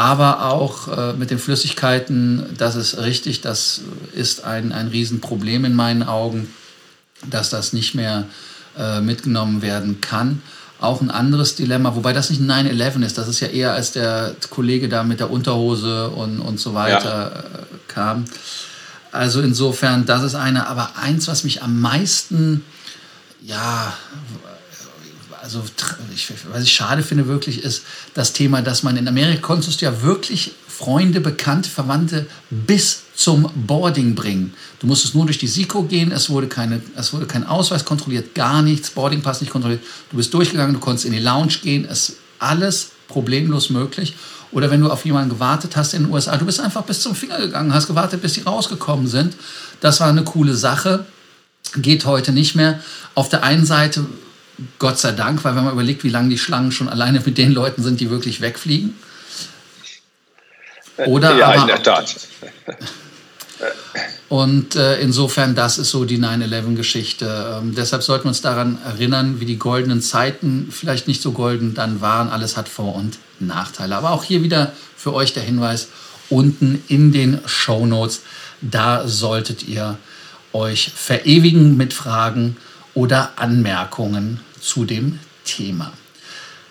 aber 0.00 0.46
auch 0.46 0.88
äh, 0.88 1.12
mit 1.12 1.30
den 1.30 1.38
Flüssigkeiten, 1.38 2.46
das 2.56 2.74
ist 2.74 2.96
richtig, 2.96 3.42
das 3.42 3.82
ist 4.14 4.44
ein, 4.44 4.72
ein 4.72 4.88
Riesenproblem 4.88 5.66
in 5.66 5.74
meinen 5.74 6.02
Augen, 6.02 6.48
dass 7.28 7.50
das 7.50 7.74
nicht 7.74 7.94
mehr 7.94 8.24
äh, 8.78 9.02
mitgenommen 9.02 9.60
werden 9.60 10.00
kann. 10.00 10.40
Auch 10.80 11.02
ein 11.02 11.10
anderes 11.10 11.54
Dilemma, 11.54 11.96
wobei 11.96 12.14
das 12.14 12.30
nicht 12.30 12.40
ein 12.40 12.50
9-11 12.50 13.04
ist, 13.04 13.18
das 13.18 13.28
ist 13.28 13.40
ja 13.40 13.48
eher 13.48 13.74
als 13.74 13.92
der 13.92 14.34
Kollege 14.48 14.88
da 14.88 15.02
mit 15.02 15.20
der 15.20 15.30
Unterhose 15.30 16.08
und, 16.08 16.40
und 16.40 16.58
so 16.58 16.72
weiter 16.72 17.32
ja. 17.34 17.58
äh, 17.60 17.64
kam. 17.86 18.24
Also 19.12 19.42
insofern, 19.42 20.06
das 20.06 20.22
ist 20.22 20.34
eine, 20.34 20.66
aber 20.66 20.92
eins, 20.96 21.28
was 21.28 21.44
mich 21.44 21.62
am 21.62 21.78
meisten, 21.78 22.64
ja, 23.42 23.92
also 25.58 25.68
ich, 26.14 26.32
was 26.52 26.62
ich 26.62 26.72
schade 26.72 27.02
finde 27.02 27.26
wirklich, 27.26 27.62
ist 27.62 27.82
das 28.14 28.32
Thema, 28.32 28.62
dass 28.62 28.82
man 28.82 28.96
in 28.96 29.08
Amerika 29.08 29.40
konntest 29.40 29.80
du 29.80 29.86
ja 29.86 30.02
wirklich 30.02 30.52
Freunde, 30.68 31.20
Bekannte, 31.20 31.68
Verwandte 31.68 32.26
bis 32.48 33.02
zum 33.14 33.50
Boarding 33.54 34.14
bringen. 34.14 34.54
Du 34.78 34.86
musstest 34.86 35.14
nur 35.14 35.26
durch 35.26 35.36
die 35.36 35.46
SICO 35.46 35.82
gehen, 35.82 36.10
es 36.10 36.30
wurde, 36.30 36.46
keine, 36.46 36.80
es 36.96 37.12
wurde 37.12 37.26
kein 37.26 37.46
Ausweis 37.46 37.84
kontrolliert, 37.84 38.34
gar 38.34 38.62
nichts, 38.62 38.90
Boardingpass 38.90 39.42
nicht 39.42 39.50
kontrolliert. 39.50 39.82
Du 40.10 40.16
bist 40.16 40.32
durchgegangen, 40.32 40.74
du 40.74 40.80
konntest 40.80 41.04
in 41.04 41.12
die 41.12 41.18
Lounge 41.18 41.58
gehen, 41.62 41.84
es 41.84 42.16
alles 42.38 42.92
problemlos 43.08 43.68
möglich. 43.68 44.14
Oder 44.52 44.70
wenn 44.70 44.80
du 44.80 44.90
auf 44.90 45.04
jemanden 45.04 45.30
gewartet 45.30 45.76
hast 45.76 45.94
in 45.94 46.04
den 46.04 46.12
USA, 46.12 46.36
du 46.36 46.46
bist 46.46 46.60
einfach 46.60 46.82
bis 46.82 47.00
zum 47.02 47.14
Finger 47.14 47.38
gegangen, 47.38 47.74
hast 47.74 47.86
gewartet, 47.86 48.22
bis 48.22 48.32
die 48.32 48.40
rausgekommen 48.40 49.06
sind. 49.06 49.36
Das 49.80 50.00
war 50.00 50.08
eine 50.08 50.24
coole 50.24 50.54
Sache. 50.54 51.04
Geht 51.76 52.04
heute 52.04 52.32
nicht 52.32 52.56
mehr. 52.56 52.80
Auf 53.14 53.28
der 53.28 53.44
einen 53.44 53.64
Seite 53.64 54.06
Gott 54.78 54.98
sei 54.98 55.12
Dank, 55.12 55.44
weil 55.44 55.56
wenn 55.56 55.64
man 55.64 55.72
überlegt, 55.72 56.04
wie 56.04 56.10
lange 56.10 56.28
die 56.28 56.38
Schlangen 56.38 56.72
schon 56.72 56.88
alleine 56.88 57.20
mit 57.20 57.38
den 57.38 57.52
Leuten 57.52 57.82
sind, 57.82 58.00
die 58.00 58.10
wirklich 58.10 58.40
wegfliegen. 58.40 58.94
Oder 61.06 61.36
ja, 61.36 61.48
aber, 61.48 61.60
in 61.62 61.66
der 61.66 61.82
Tat. 61.82 62.14
Und 64.28 64.76
äh, 64.76 65.00
insofern, 65.00 65.56
das 65.56 65.78
ist 65.78 65.90
so 65.90 66.04
die 66.04 66.18
9-11-Geschichte. 66.18 67.58
Ähm, 67.58 67.74
deshalb 67.74 68.04
sollten 68.04 68.26
wir 68.26 68.28
uns 68.28 68.40
daran 68.40 68.78
erinnern, 68.84 69.40
wie 69.40 69.44
die 69.44 69.58
goldenen 69.58 70.00
Zeiten 70.00 70.68
vielleicht 70.70 71.08
nicht 71.08 71.20
so 71.20 71.32
golden 71.32 71.74
dann 71.74 72.00
waren. 72.00 72.28
Alles 72.28 72.56
hat 72.56 72.68
Vor- 72.68 72.94
und 72.94 73.18
Nachteile. 73.40 73.96
Aber 73.96 74.12
auch 74.12 74.22
hier 74.22 74.44
wieder 74.44 74.72
für 74.96 75.14
euch 75.14 75.32
der 75.32 75.42
Hinweis, 75.42 75.88
unten 76.28 76.82
in 76.86 77.10
den 77.10 77.40
Show 77.46 77.86
Notes, 77.86 78.20
da 78.60 79.08
solltet 79.08 79.66
ihr 79.66 79.98
euch 80.52 80.92
verewigen 80.94 81.76
mit 81.76 81.92
Fragen 81.92 82.56
oder 82.94 83.32
Anmerkungen 83.34 84.40
zu 84.60 84.84
dem 84.84 85.18
Thema. 85.44 85.92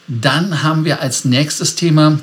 Dann 0.07 0.63
haben 0.63 0.85
wir 0.85 1.01
als 1.01 1.25
nächstes 1.25 1.75
Thema 1.75 2.19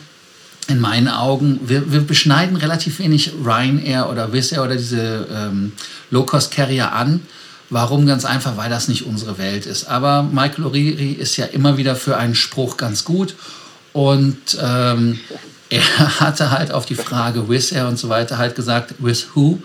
in 0.68 0.80
meinen 0.80 1.08
Augen, 1.08 1.60
wir, 1.64 1.92
wir 1.92 2.00
beschneiden 2.00 2.56
relativ 2.56 2.98
wenig 2.98 3.32
Ryanair 3.44 4.08
oder 4.10 4.32
Wizz 4.32 4.52
Air 4.52 4.64
oder 4.64 4.76
diese 4.76 5.26
ähm, 5.32 5.72
Low-Cost-Carrier 6.10 6.92
an. 6.92 7.20
Warum? 7.70 8.06
Ganz 8.06 8.24
einfach, 8.24 8.56
weil 8.56 8.70
das 8.70 8.88
nicht 8.88 9.06
unsere 9.06 9.38
Welt 9.38 9.66
ist. 9.66 9.84
Aber 9.84 10.22
Michael 10.24 10.64
O'Reilly 10.64 11.16
ist 11.16 11.36
ja 11.36 11.46
immer 11.46 11.76
wieder 11.76 11.94
für 11.96 12.16
einen 12.16 12.34
Spruch 12.34 12.76
ganz 12.76 13.04
gut. 13.04 13.34
Und 13.92 14.58
ähm, 14.60 15.20
er 15.68 16.20
hatte 16.20 16.50
halt 16.50 16.72
auf 16.72 16.86
die 16.86 16.94
Frage 16.94 17.48
Wizz 17.48 17.72
Air 17.72 17.88
und 17.88 17.98
so 17.98 18.08
weiter 18.08 18.38
halt 18.38 18.56
gesagt, 18.56 18.94
with 18.98 19.28
who? 19.34 19.58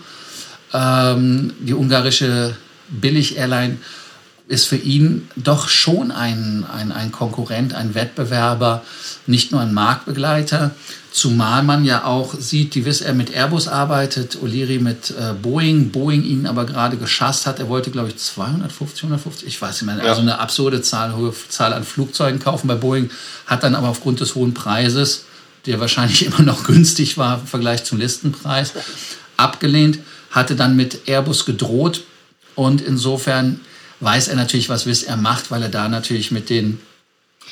Ähm, 0.72 1.52
die 1.60 1.74
ungarische 1.74 2.56
Billig-Airline 2.88 3.78
ist 4.52 4.66
für 4.66 4.76
ihn 4.76 5.30
doch 5.34 5.66
schon 5.68 6.10
ein, 6.10 6.66
ein, 6.70 6.92
ein 6.92 7.10
Konkurrent, 7.10 7.72
ein 7.72 7.94
Wettbewerber, 7.94 8.82
nicht 9.26 9.50
nur 9.50 9.62
ein 9.62 9.72
Marktbegleiter. 9.72 10.72
Zumal 11.10 11.62
man 11.62 11.86
ja 11.86 12.04
auch 12.04 12.34
sieht, 12.38 12.74
die 12.74 12.84
Wizz 12.84 13.00
Air 13.00 13.14
mit 13.14 13.34
Airbus 13.34 13.66
arbeitet, 13.66 14.36
O'Leary 14.42 14.78
mit 14.78 15.10
äh, 15.10 15.32
Boeing, 15.32 15.90
Boeing 15.90 16.22
ihn 16.22 16.46
aber 16.46 16.66
gerade 16.66 16.98
geschasst 16.98 17.46
hat. 17.46 17.60
Er 17.60 17.70
wollte, 17.70 17.90
glaube 17.90 18.10
ich, 18.10 18.18
250, 18.18 19.04
150, 19.04 19.48
ich 19.48 19.60
weiß 19.60 19.80
nicht 19.80 19.86
mehr, 19.86 20.04
ja. 20.04 20.10
also 20.10 20.20
eine 20.20 20.38
absurde 20.38 20.82
Zahl, 20.82 21.16
hohe 21.16 21.32
Zahl 21.48 21.72
an 21.72 21.82
Flugzeugen 21.82 22.38
kaufen 22.38 22.68
bei 22.68 22.74
Boeing, 22.74 23.08
hat 23.46 23.62
dann 23.62 23.74
aber 23.74 23.88
aufgrund 23.88 24.20
des 24.20 24.34
hohen 24.34 24.52
Preises, 24.52 25.24
der 25.64 25.80
wahrscheinlich 25.80 26.26
immer 26.26 26.42
noch 26.42 26.64
günstig 26.64 27.16
war 27.16 27.40
im 27.40 27.46
Vergleich 27.46 27.84
zum 27.84 27.98
Listenpreis, 27.98 28.72
abgelehnt, 29.38 29.98
hatte 30.30 30.56
dann 30.56 30.76
mit 30.76 31.08
Airbus 31.08 31.46
gedroht 31.46 32.02
und 32.54 32.82
insofern 32.82 33.60
weiß 34.02 34.28
er 34.28 34.36
natürlich, 34.36 34.68
was 34.68 34.86
Wizz 34.86 35.04
Air 35.04 35.16
macht, 35.16 35.50
weil 35.50 35.62
er 35.62 35.68
da 35.68 35.88
natürlich 35.88 36.30
mit 36.30 36.50
den 36.50 36.80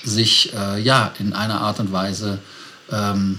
sich 0.04 0.52
äh, 0.54 0.80
ja 0.80 1.12
in 1.18 1.32
einer 1.32 1.60
Art 1.60 1.80
und 1.80 1.92
Weise 1.92 2.38
ähm, 2.90 3.38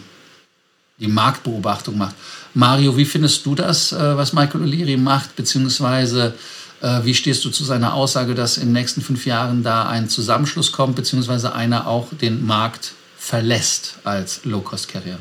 die 0.99 1.07
Marktbeobachtung 1.07 1.97
macht. 1.97 2.15
Mario, 2.53 2.95
wie 2.95 3.05
findest 3.05 3.45
du 3.45 3.55
das, 3.55 3.91
äh, 3.91 4.17
was 4.17 4.33
Michael 4.33 4.61
O'Leary 4.61 4.97
macht, 4.97 5.35
beziehungsweise 5.35 6.35
äh, 6.81 7.03
wie 7.03 7.13
stehst 7.13 7.43
du 7.45 7.49
zu 7.49 7.63
seiner 7.63 7.93
Aussage, 7.93 8.35
dass 8.35 8.57
in 8.57 8.67
den 8.67 8.73
nächsten 8.73 9.01
fünf 9.01 9.25
Jahren 9.25 9.63
da 9.63 9.87
ein 9.87 10.09
Zusammenschluss 10.09 10.71
kommt, 10.71 10.95
beziehungsweise 10.95 11.53
einer 11.53 11.87
auch 11.87 12.07
den 12.11 12.45
Markt 12.45 12.93
verlässt 13.17 13.95
als 14.03 14.41
Low-Cost-Carrier? 14.45 15.19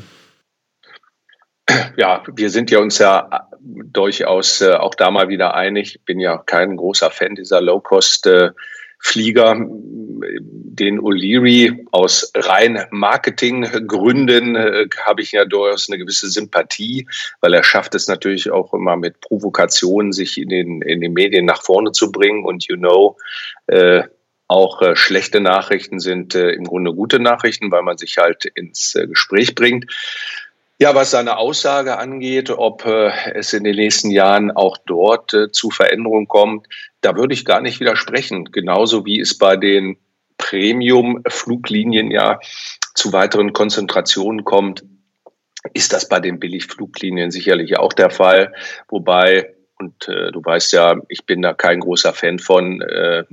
Ja, 1.97 2.23
wir 2.33 2.49
sind 2.49 2.71
ja 2.71 2.79
uns 2.79 2.97
ja 2.97 3.47
durchaus 3.61 4.61
äh, 4.61 4.73
auch 4.73 4.95
da 4.95 5.11
mal 5.11 5.29
wieder 5.29 5.53
einig. 5.53 5.95
Ich 5.95 6.05
bin 6.05 6.19
ja 6.19 6.37
kein 6.37 6.77
großer 6.77 7.11
Fan 7.11 7.35
dieser 7.35 7.61
Low-Cost- 7.61 8.27
äh, 8.27 8.51
den 9.13 10.99
O'Leary 10.99 11.87
aus 11.91 12.31
rein 12.35 12.85
Marketinggründen 12.91 14.55
äh, 14.55 14.87
habe 15.03 15.21
ich 15.21 15.31
ja 15.31 15.45
durchaus 15.45 15.89
eine 15.89 15.97
gewisse 15.97 16.29
Sympathie, 16.29 17.07
weil 17.39 17.53
er 17.53 17.63
schafft 17.63 17.95
es 17.95 18.07
natürlich 18.07 18.51
auch 18.51 18.73
immer 18.73 18.97
mit 18.97 19.19
Provokationen, 19.19 20.11
sich 20.11 20.37
in 20.37 20.49
den, 20.49 20.81
in 20.81 21.01
den 21.01 21.13
Medien 21.13 21.45
nach 21.45 21.63
vorne 21.63 21.91
zu 21.91 22.11
bringen. 22.11 22.45
Und 22.45 22.67
you 22.67 22.77
know, 22.77 23.17
äh, 23.67 24.03
auch 24.47 24.81
äh, 24.81 24.95
schlechte 24.95 25.39
Nachrichten 25.39 25.99
sind 25.99 26.35
äh, 26.35 26.51
im 26.51 26.65
Grunde 26.65 26.93
gute 26.93 27.19
Nachrichten, 27.19 27.71
weil 27.71 27.83
man 27.83 27.97
sich 27.97 28.17
halt 28.17 28.45
ins 28.45 28.95
äh, 28.95 29.07
Gespräch 29.07 29.55
bringt. 29.55 29.85
Ja, 30.81 30.95
was 30.95 31.11
seine 31.11 31.37
Aussage 31.37 31.99
angeht, 31.99 32.49
ob 32.49 32.87
äh, 32.87 33.11
es 33.35 33.53
in 33.53 33.63
den 33.63 33.75
nächsten 33.75 34.09
Jahren 34.09 34.49
auch 34.49 34.77
dort 34.83 35.31
äh, 35.31 35.51
zu 35.51 35.69
Veränderungen 35.69 36.27
kommt, 36.27 36.65
da 37.01 37.15
würde 37.15 37.35
ich 37.35 37.45
gar 37.45 37.61
nicht 37.61 37.79
widersprechen. 37.79 38.45
Genauso 38.45 39.05
wie 39.05 39.19
es 39.19 39.37
bei 39.37 39.57
den 39.57 39.97
Premium-Fluglinien 40.39 42.09
ja 42.09 42.39
zu 42.95 43.13
weiteren 43.13 43.53
Konzentrationen 43.53 44.43
kommt, 44.43 44.83
ist 45.75 45.93
das 45.93 46.09
bei 46.09 46.19
den 46.19 46.39
Billigfluglinien 46.39 47.29
sicherlich 47.29 47.77
auch 47.77 47.93
der 47.93 48.09
Fall. 48.09 48.51
Wobei 48.87 49.53
und 49.81 50.07
äh, 50.07 50.31
du 50.31 50.45
weißt 50.45 50.73
ja, 50.73 50.95
ich 51.09 51.25
bin 51.25 51.41
da 51.41 51.53
kein 51.53 51.79
großer 51.79 52.13
Fan 52.13 52.37
von. 52.37 52.81
Äh, 52.81 53.23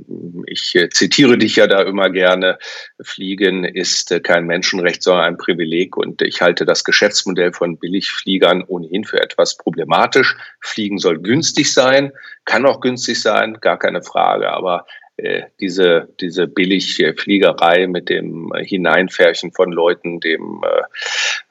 ich 0.47 0.75
äh, 0.75 0.89
zitiere 0.89 1.37
dich 1.37 1.57
ja 1.57 1.67
da 1.67 1.83
immer 1.83 2.09
gerne. 2.09 2.59
Fliegen 3.03 3.65
ist 3.65 4.11
äh, 4.11 4.21
kein 4.21 4.47
Menschenrecht, 4.47 5.03
sondern 5.03 5.27
ein 5.27 5.37
Privileg. 5.37 5.99
Und 5.99 6.23
ich 6.23 6.41
halte 6.41 6.65
das 6.65 6.85
Geschäftsmodell 6.85 7.53
von 7.53 7.77
Billigfliegern 7.77 8.65
ohnehin 8.67 9.05
für 9.05 9.21
etwas 9.21 9.59
problematisch. 9.59 10.37
Fliegen 10.61 10.99
soll 10.99 11.19
günstig 11.19 11.73
sein, 11.73 12.13
kann 12.47 12.65
auch 12.65 12.81
günstig 12.81 13.21
sein, 13.21 13.59
gar 13.61 13.79
keine 13.79 14.03
Frage. 14.03 14.51
Aber 14.51 14.87
äh, 15.19 15.43
diese, 15.59 16.09
diese 16.21 16.47
Billigfliegerei 16.47 17.89
mit 17.89 18.09
dem 18.09 18.53
Hineinfärchen 18.57 19.51
von 19.51 19.73
Leuten, 19.73 20.21
dem 20.21 20.63
äh, 20.65 20.83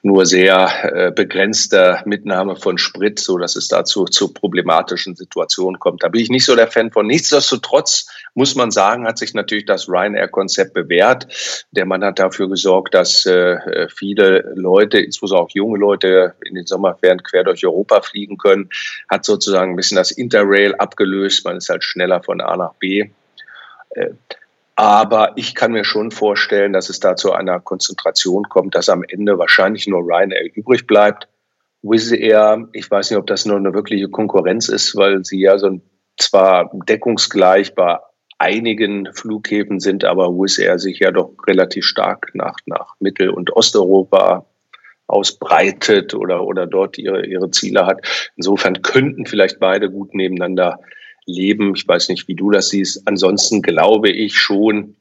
nur 0.02 0.26
sehr 0.26 0.94
äh, 0.96 1.12
begrenzter 1.12 2.02
Mitnahme 2.06 2.56
von 2.56 2.78
Sprit, 2.78 3.20
so 3.20 3.38
dass 3.38 3.58
es 3.58 3.68
dazu 3.68 4.06
zu 4.06 4.34
problematischen 4.34 5.18
Situationen 5.18 5.80
kommt. 5.80 6.02
Da 6.02 6.08
bin 6.08 6.22
ich 6.22 6.30
nicht 6.30 6.46
so 6.46 6.56
der 6.56 6.68
Fan 6.68 6.92
von. 6.92 7.08
Nichtsdestotrotz 7.08 8.08
muss 8.36 8.56
man 8.56 8.72
sagen, 8.72 9.06
hat 9.06 9.18
sich 9.18 9.34
natürlich 9.34 9.66
das 9.66 9.90
Ryanair-Konzept 9.90 10.74
bewährt. 10.74 11.28
Der 11.72 11.86
Mann 11.86 12.06
hat 12.06 12.20
dafür 12.20 12.48
gesorgt, 12.48 12.94
dass 12.94 13.26
äh, 13.26 13.88
viele 13.94 14.54
Leute, 14.56 15.00
insbesondere 15.00 15.44
auch 15.44 15.52
junge 15.54 15.78
Leute, 15.78 16.36
in 16.46 16.56
den 16.56 16.66
Sommerferien 16.66 17.22
quer 17.22 17.44
durch 17.44 17.66
Europa 17.66 18.00
fliegen 18.00 18.38
können, 18.38 18.70
hat 19.10 19.26
sozusagen 19.26 19.74
ein 19.74 19.76
bisschen 19.76 19.98
das 19.98 20.12
Interrail 20.12 20.74
abgelöst. 20.76 21.44
Man 21.44 21.58
ist 21.58 21.68
halt 21.68 21.84
schneller 21.84 22.24
von 22.24 22.40
A 22.40 22.56
nach 22.56 22.74
B. 22.76 23.10
Aber 24.75 25.32
ich 25.36 25.56
kann 25.56 25.72
mir 25.72 25.84
schon 25.84 26.12
vorstellen, 26.12 26.72
dass 26.72 26.89
es 26.89 27.00
da 27.00 27.16
zu 27.16 27.32
einer 27.32 27.60
Konzentration 27.60 28.44
kommt, 28.44 28.75
dass 28.75 28.89
am 28.89 29.04
Ende 29.08 29.39
wahrscheinlich 29.39 29.88
nur 29.88 30.01
Ryanair 30.01 30.56
übrig 30.56 30.86
bleibt. 30.86 31.27
Wizz 31.82 32.12
Air, 32.12 32.68
ich 32.74 32.89
weiß 32.89 33.10
nicht, 33.10 33.20
ob 33.20 33.25
das 33.27 33.46
nur 33.46 33.58
eine 33.58 33.74
wirkliche 33.74 34.08
Konkurrenz 34.10 34.70
ist, 34.70 34.96
weil 34.96 35.25
sie 35.25 35.39
ja 35.39 35.58
so 35.58 35.82
zwar 36.18 36.70
deckungsgleich 36.88 37.74
bei 37.74 37.98
einigen 38.38 39.12
Flughäfen 39.13 39.80
sind, 39.80 40.06
aber 40.06 40.30
Wizz 40.30 40.60
Air 40.60 40.77
sich 40.77 41.00
ja 41.00 41.12
doch 41.12 41.34
relativ 41.48 41.86
stark 41.86 42.32
nach, 42.36 42.58
nach 42.68 42.94
Mittel- 43.00 43.32
und 43.32 43.56
Osteuropa 43.56 44.46
ausbreitet 45.08 46.13
oder, 46.13 46.44
oder 46.44 46.68
dort 46.68 46.98
ihre, 46.98 47.25
ihre 47.25 47.50
Ziele 47.50 47.86
hat. 47.86 48.32
Insofern 48.36 48.82
könnten 48.82 49.25
vielleicht 49.25 49.60
beide 49.60 49.89
gut 49.89 50.13
nebeneinander 50.13 50.80
leben. 51.28 51.76
Ich 51.76 51.88
weiß 51.88 52.10
nicht, 52.10 52.28
wie 52.28 52.36
du 52.36 52.50
das 52.50 52.70
siehst. 52.70 53.08
Ansonsten 53.08 53.62
glaube 53.62 54.10
ich 54.10 54.38
schon, 54.38 54.96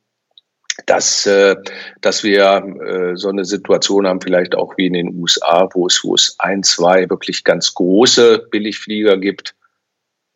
dass, 0.84 1.26
äh, 1.26 1.56
dass 2.02 2.22
wir 2.22 2.62
äh, 2.82 3.16
so 3.16 3.30
eine 3.30 3.46
Situation 3.46 4.06
haben, 4.06 4.20
vielleicht 4.20 4.54
auch 4.54 4.76
wie 4.76 4.86
in 4.86 4.92
den 4.92 5.18
USA, 5.18 5.68
wo 5.72 5.86
es, 5.86 6.02
wo 6.04 6.14
es 6.14 6.36
ein, 6.38 6.62
zwei 6.62 7.08
wirklich 7.08 7.44
ganz 7.44 7.72
große 7.72 8.48
Billigflieger 8.50 9.16
gibt 9.16 9.54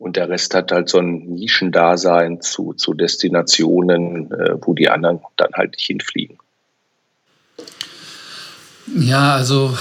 und 0.01 0.15
der 0.15 0.29
Rest 0.29 0.55
hat 0.55 0.71
halt 0.71 0.89
so 0.89 0.97
ein 0.97 1.29
Nischendasein 1.29 2.41
zu, 2.41 2.73
zu 2.73 2.95
Destinationen, 2.95 4.31
äh, 4.31 4.55
wo 4.59 4.73
die 4.73 4.89
anderen 4.89 5.21
dann 5.35 5.53
halt 5.53 5.73
nicht 5.73 5.85
hinfliegen. 5.85 6.39
Ja, 8.93 9.35
also 9.35 9.77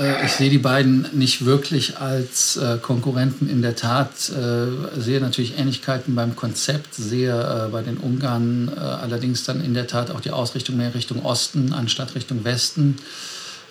äh, 0.00 0.26
ich 0.26 0.32
sehe 0.32 0.50
die 0.50 0.58
beiden 0.58 1.06
nicht 1.12 1.44
wirklich 1.44 1.98
als 1.98 2.56
äh, 2.56 2.78
Konkurrenten. 2.78 3.48
In 3.48 3.62
der 3.62 3.76
Tat 3.76 4.30
äh, 4.30 5.00
sehe 5.00 5.20
natürlich 5.20 5.58
Ähnlichkeiten 5.58 6.14
beim 6.14 6.34
Konzept, 6.34 6.94
sehe 6.94 7.30
äh, 7.30 7.70
bei 7.70 7.82
den 7.82 7.98
Ungarn 7.98 8.68
äh, 8.74 8.80
allerdings 8.80 9.44
dann 9.44 9.64
in 9.64 9.74
der 9.74 9.86
Tat 9.86 10.10
auch 10.10 10.20
die 10.20 10.32
Ausrichtung 10.32 10.76
mehr 10.76 10.94
Richtung 10.94 11.24
Osten 11.24 11.72
anstatt 11.72 12.16
Richtung 12.16 12.44
Westen. 12.44 12.96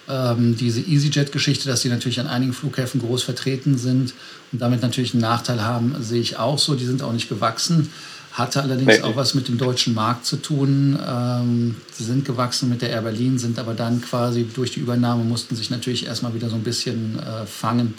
Ähm, 0.10 0.56
diese 0.56 0.80
EasyJet-Geschichte, 0.80 1.68
dass 1.68 1.82
sie 1.82 1.90
natürlich 1.90 2.22
an 2.22 2.28
einigen 2.28 2.54
Flughäfen 2.54 3.02
groß 3.02 3.24
vertreten 3.24 3.78
sind 3.78 4.14
und 4.54 4.62
damit 4.62 4.82
natürlich 4.82 5.14
einen 5.14 5.22
Nachteil 5.22 5.64
haben, 5.64 5.98
sehe 6.00 6.22
ich 6.22 6.38
auch 6.38 6.60
so. 6.60 6.76
Die 6.76 6.86
sind 6.86 7.02
auch 7.02 7.12
nicht 7.12 7.28
gewachsen. 7.28 7.92
Hatte 8.38 8.62
allerdings 8.62 9.02
auch 9.02 9.16
was 9.16 9.34
mit 9.34 9.48
dem 9.48 9.58
deutschen 9.58 9.96
Markt 9.96 10.28
zu 10.28 10.36
tun. 10.36 11.00
Ähm, 11.04 11.76
sie 11.92 12.04
sind 12.04 12.24
gewachsen 12.24 12.70
mit 12.70 12.84
der 12.84 12.92
Air 12.92 13.02
Berlin, 13.02 13.40
sind 13.40 13.58
aber 13.58 13.74
dann 13.74 14.00
quasi 14.00 14.48
durch 14.54 14.70
die 14.70 14.80
Übernahme 14.80 15.24
mussten 15.24 15.56
sich 15.56 15.72
natürlich 15.72 16.06
erstmal 16.06 16.36
wieder 16.36 16.48
so 16.48 16.56
ein 16.56 16.62
bisschen 16.62 17.18
äh, 17.18 17.48
fangen. 17.48 17.96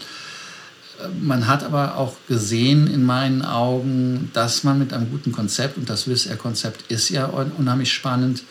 Äh, 1.00 1.09
man 1.21 1.49
hat 1.49 1.64
aber 1.64 1.97
auch 1.97 2.14
gesehen 2.28 2.87
in 2.87 3.04
meinen 3.04 3.42
Augen, 3.45 4.30
dass 4.33 4.62
man 4.62 4.78
mit 4.78 4.92
einem 4.92 5.11
guten 5.11 5.33
Konzept, 5.33 5.76
und 5.76 5.90
das 5.90 6.07
Wizz 6.07 6.26
Air-Konzept 6.26 6.88
ist 6.88 7.09
ja 7.09 7.26
unheimlich 7.26 7.92
spannend. 7.92 8.45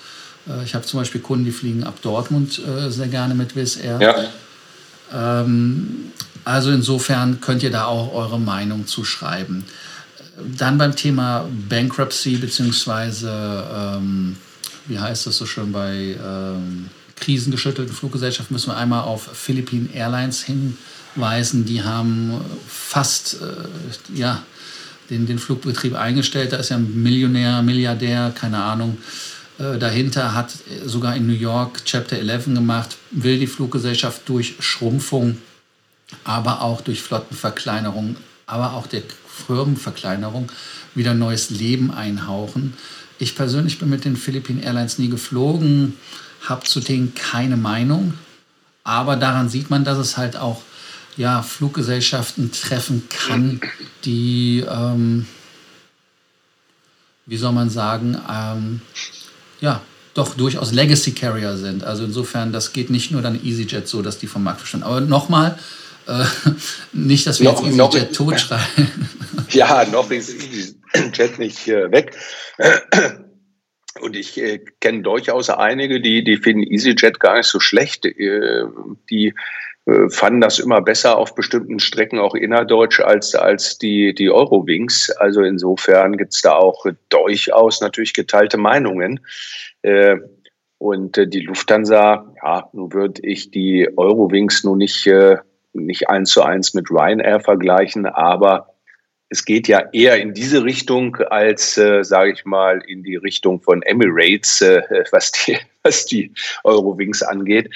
Äh, 0.46 0.66
ich 0.66 0.76
habe 0.76 0.86
zum 0.86 1.00
Beispiel 1.00 1.22
Kunden, 1.22 1.46
die 1.46 1.52
fliegen 1.52 1.86
ab 1.86 2.02
Dortmund 2.02 2.60
äh, 2.68 2.92
sehr 2.92 3.08
gerne 3.08 3.34
mit 3.34 3.56
Wizz 3.56 3.78
Air. 3.78 4.02
Ja. 4.02 5.42
Ähm, 5.42 6.12
also 6.44 6.70
insofern 6.70 7.40
könnt 7.40 7.64
ihr 7.64 7.72
da 7.72 7.86
auch 7.86 8.14
eure 8.14 8.42
Meinung 8.42 8.88
zuschreiben. 8.88 9.64
Dann 10.58 10.78
beim 10.78 10.96
Thema 10.96 11.50
Bankruptcy, 11.70 12.38
beziehungsweise, 12.38 13.64
ähm, 13.74 14.38
wie 14.88 15.00
heißt 15.00 15.28
das 15.28 15.38
so 15.38 15.46
schön 15.46 15.72
bei 15.72 16.16
ähm, 16.24 16.90
krisengeschüttelten 17.16 17.94
Fluggesellschaften, 17.94 18.54
müssen 18.54 18.72
wir 18.72 18.78
einmal 18.78 19.04
auf 19.04 19.30
Philippine 19.34 19.90
Airlines 19.94 20.44
hinweisen. 20.44 21.66
Die 21.66 21.84
haben 21.84 22.40
fast 22.68 23.38
äh, 23.42 24.18
ja, 24.18 24.44
den, 25.10 25.26
den 25.26 25.40
Flugbetrieb 25.40 25.96
eingestellt. 25.96 26.54
Da 26.54 26.58
ist 26.58 26.70
ja 26.70 26.78
ein 26.78 27.02
Millionär, 27.02 27.62
Milliardär, 27.64 28.32
keine 28.36 28.62
Ahnung, 28.62 28.98
Äh, 29.60 29.78
dahinter 29.78 30.34
hat 30.34 30.54
sogar 30.86 31.16
in 31.16 31.28
New 31.28 31.34
York 31.34 31.84
Chapter 31.86 32.18
11 32.18 32.46
gemacht, 32.46 32.98
will 33.12 33.40
die 33.40 33.48
Fluggesellschaft 33.48 34.22
durch 34.30 34.56
Schrumpfung, 34.60 35.38
aber 36.24 36.62
auch 36.62 36.82
durch 36.82 37.02
Flottenverkleinerung, 37.02 38.18
aber 38.48 38.74
auch 38.74 38.88
der 38.88 39.04
Firmenverkleinerung 39.46 40.52
wieder 40.96 41.14
neues 41.14 41.52
Leben 41.52 41.92
einhauchen. 41.92 42.74
Ich 43.20 43.36
persönlich 43.36 43.78
bin 43.78 43.90
mit 43.90 44.06
den 44.06 44.18
Philippine 44.18 44.64
Airlines 44.64 44.98
nie 44.98 45.10
geflogen, 45.10 45.94
habe 46.48 46.66
zu 46.66 46.80
denen 46.80 47.14
keine 47.14 47.58
Meinung, 47.58 48.14
aber 48.84 49.16
daran 49.16 49.50
sieht 49.50 49.70
man, 49.70 49.84
dass 49.84 49.98
es 49.98 50.18
halt 50.18 50.38
auch 50.38 50.62
ja, 51.18 51.42
Fluggesellschaften 51.42 52.52
treffen 52.52 53.10
kann, 53.10 53.60
die, 54.06 54.64
ähm, 54.70 55.26
wie 57.26 57.38
soll 57.38 57.52
man 57.52 57.70
sagen, 57.70 58.18
ähm, 58.32 58.82
ja, 59.60 59.82
doch 60.14 60.36
durchaus 60.36 60.72
Legacy 60.72 61.12
Carrier 61.12 61.58
sind. 61.58 61.84
Also 61.84 62.06
insofern, 62.06 62.54
das 62.54 62.72
geht 62.72 62.90
nicht 62.90 63.12
nur 63.12 63.22
dann 63.22 63.44
EasyJet 63.44 63.88
so, 63.88 64.02
dass 64.02 64.20
die 64.20 64.28
vom 64.28 64.44
Markt 64.44 64.62
verschwinden. 64.62 64.86
Aber 64.88 65.02
nochmal, 65.02 65.60
äh, 66.08 66.26
nicht, 66.94 67.28
dass 67.28 67.40
wir 67.40 67.52
noch, 67.52 67.64
jetzt 67.64 67.78
EasyJet 67.78 68.16
totschreiben. 68.16 69.10
Ja, 69.50 69.86
noch 69.86 70.12
ist 70.12 70.34
EasyJet 70.34 71.40
nicht 71.40 71.68
äh, 71.68 71.92
weg. 71.92 72.16
Und 74.02 74.16
ich 74.16 74.38
äh, 74.38 74.60
kenne 74.82 75.02
durchaus 75.02 75.50
einige, 75.50 76.02
die, 76.02 76.24
die 76.24 76.38
finden 76.38 76.64
EasyJet 76.64 77.20
gar 77.20 77.38
nicht 77.38 77.48
so 77.48 77.60
schlecht. 77.60 78.06
Äh, 78.06 78.64
die 79.10 79.34
äh, 79.86 80.10
fanden 80.10 80.42
das 80.42 80.60
immer 80.60 80.82
besser 80.82 81.18
auf 81.18 81.34
bestimmten 81.34 81.80
Strecken 81.80 82.20
auch 82.20 82.36
innerdeutsch 82.36 83.00
als, 83.00 83.36
als 83.36 83.78
die, 83.78 84.14
die 84.14 84.30
Eurowings. 84.30 85.10
Also 85.12 85.42
insofern 85.42 86.18
gibt's 86.18 86.42
da 86.42 86.54
auch 86.54 86.86
durchaus 87.10 87.80
natürlich 87.82 88.14
geteilte 88.14 88.58
Meinungen. 88.58 89.22
Äh, 89.84 90.18
und 90.78 91.18
äh, 91.18 91.28
die 91.28 91.42
Lufthansa, 91.42 92.34
ja, 92.44 92.70
nun 92.74 92.94
würde 92.94 93.22
ich 93.24 93.50
die 93.50 93.90
Eurowings 93.98 94.64
nur 94.64 94.78
nicht, 94.78 95.10
nicht 95.86 96.10
eins 96.10 96.32
zu 96.32 96.44
eins 96.44 96.74
mit 96.74 96.90
Ryanair 96.90 97.40
vergleichen, 97.40 98.06
aber 98.06 98.74
es 99.30 99.44
geht 99.44 99.68
ja 99.68 99.84
eher 99.92 100.18
in 100.22 100.34
diese 100.34 100.64
Richtung 100.64 101.18
als, 101.18 101.78
äh, 101.78 102.04
sage 102.04 102.32
ich 102.32 102.46
mal, 102.46 102.82
in 102.88 103.04
die 103.04 103.18
Richtung 103.18 103.62
von 103.62 103.82
Emirates, 103.82 104.62
äh, 104.62 104.82
was 105.12 105.32
die, 105.32 105.58
was 105.84 106.06
die 106.06 106.34
Eurowings 106.64 107.24
angeht. 107.24 107.76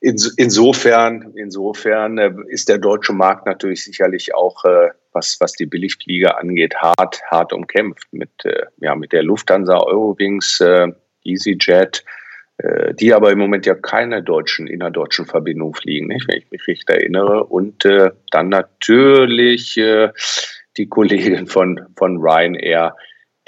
In, 0.00 0.16
insofern, 0.36 1.34
insofern 1.36 2.18
äh, 2.18 2.32
ist 2.48 2.68
der 2.68 2.78
deutsche 2.78 3.12
Markt 3.12 3.46
natürlich 3.46 3.84
sicherlich 3.84 4.34
auch, 4.34 4.64
äh, 4.64 4.88
was, 5.12 5.36
was 5.40 5.52
die 5.52 5.66
Billigflieger 5.66 6.38
angeht, 6.38 6.74
hart, 6.76 7.22
hart 7.30 7.52
umkämpft 7.52 8.08
mit, 8.12 8.30
äh, 8.44 8.64
ja, 8.78 8.94
mit 8.94 9.12
der 9.12 9.22
Lufthansa, 9.22 9.78
Eurowings, 9.78 10.60
äh, 10.60 10.88
EasyJet, 11.24 12.04
die 12.94 13.12
aber 13.12 13.30
im 13.32 13.38
Moment 13.38 13.66
ja 13.66 13.74
keine 13.74 14.22
deutschen, 14.22 14.66
innerdeutschen 14.66 15.26
Verbindungen 15.26 15.74
fliegen, 15.74 16.08
nicht, 16.08 16.26
wenn 16.28 16.38
ich 16.38 16.50
mich 16.50 16.66
richtig 16.66 16.88
erinnere. 16.88 17.44
Und 17.44 17.84
äh, 17.84 18.10
dann 18.30 18.48
natürlich 18.48 19.76
äh, 19.76 20.10
die 20.76 20.88
Kollegin 20.88 21.46
von, 21.46 21.86
von 21.96 22.18
Ryanair, 22.18 22.96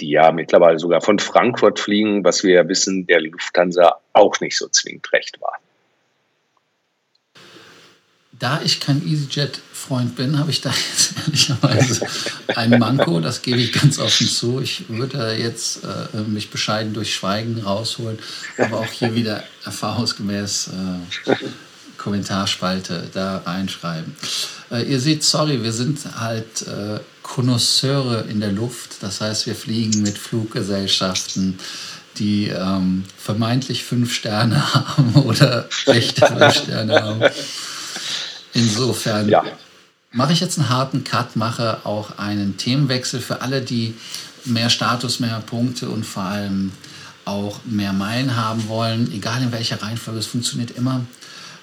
die 0.01 0.11
ja 0.11 0.31
mittlerweile 0.31 0.79
sogar 0.79 1.01
von 1.01 1.19
Frankfurt 1.19 1.79
fliegen, 1.79 2.25
was 2.25 2.45
wir 2.45 2.55
ja 2.55 2.69
wissen, 2.69 3.07
der 3.07 3.21
Lufthansa 3.21 3.97
auch 4.13 4.39
nicht 4.41 4.57
so 4.57 4.69
zwingend 4.69 5.13
recht 5.13 5.41
war. 5.41 5.55
Da 8.39 8.61
ich 8.63 8.79
kein 8.79 9.05
EasyJet-Freund 9.05 10.15
bin, 10.15 10.39
habe 10.39 10.51
ich 10.51 10.61
da 10.61 10.71
jetzt 10.71 11.15
ehrlicherweise 11.27 12.07
ein 12.55 12.79
Manko, 12.79 13.21
das 13.21 13.43
gebe 13.43 13.59
ich 13.59 13.73
ganz 13.73 13.99
offen 13.99 14.29
zu. 14.29 14.61
Ich 14.61 14.89
würde 14.89 15.35
jetzt 15.35 15.81
äh, 15.85 16.19
mich 16.21 16.51
bescheiden 16.51 16.95
durch 16.95 17.15
Schweigen 17.15 17.61
rausholen, 17.61 18.19
aber 18.59 18.79
auch 18.81 18.93
hier 18.93 19.15
wieder 19.15 19.43
erfahrungsgemäß 19.65 20.71
äh, 21.27 21.35
Kommentarspalte 21.97 23.09
da 23.13 23.39
reinschreiben. 23.39 24.15
Äh, 24.71 24.85
ihr 24.85 25.01
seht, 25.01 25.25
sorry, 25.25 25.63
wir 25.63 25.73
sind 25.73 25.99
halt 26.19 26.63
äh, 26.67 27.01
in 28.29 28.41
der 28.41 28.53
Luft. 28.53 29.03
Das 29.03 29.21
heißt, 29.21 29.47
wir 29.47 29.55
fliegen 29.55 30.03
mit 30.03 30.17
Fluggesellschaften, 30.17 31.59
die 32.19 32.49
ähm, 32.49 33.05
vermeintlich 33.17 33.85
fünf 33.85 34.13
Sterne 34.15 34.75
haben 34.75 35.15
oder 35.15 35.69
echte 35.87 36.27
fünf 36.27 36.55
Sterne 36.55 37.03
haben. 37.03 37.23
Insofern 38.59 39.29
ja. 39.29 39.45
mache 40.13 40.33
ich 40.33 40.41
jetzt 40.41 40.59
einen 40.59 40.69
harten 40.69 41.05
Cut, 41.05 41.37
mache 41.37 41.81
auch 41.85 42.19
einen 42.19 42.57
Themenwechsel 42.57 43.21
für 43.21 43.41
alle, 43.43 43.63
die 43.63 43.95
mehr 44.45 44.71
Status, 44.71 45.21
mehr 45.21 45.41
Punkte 45.47 45.89
und 45.89 46.05
vor 46.05 46.25
allem 46.25 46.73
auch 47.25 47.61
mehr 47.65 47.93
Meilen 47.93 48.37
haben 48.37 48.69
wollen, 48.69 49.13
egal 49.13 49.43
in 49.43 49.53
welcher 49.53 49.83
Reihenfolge, 49.83 50.21
es 50.21 50.27
funktioniert 50.27 50.71
immer. 50.73 51.03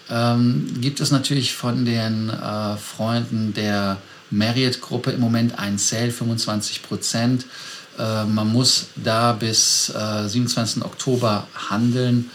Ähm, 0.09 0.67
gibt 0.79 0.99
es 0.99 1.09
natürlich 1.11 1.53
von 1.53 1.85
den 1.85 2.29
äh, 2.29 2.77
Freunden 2.77 3.53
der 3.55 3.97
Marriott-Gruppe 4.29 5.11
im 5.11 5.19
Moment 5.19 5.57
ein 5.57 5.77
Sale, 5.77 6.11
25 6.11 6.83
Prozent. 6.83 7.45
Äh, 7.97 8.25
man 8.25 8.51
muss 8.51 8.87
da 8.95 9.33
bis 9.33 9.89
äh, 9.89 10.27
27. 10.27 10.83
Oktober 10.83 11.47
handeln. 11.69 12.29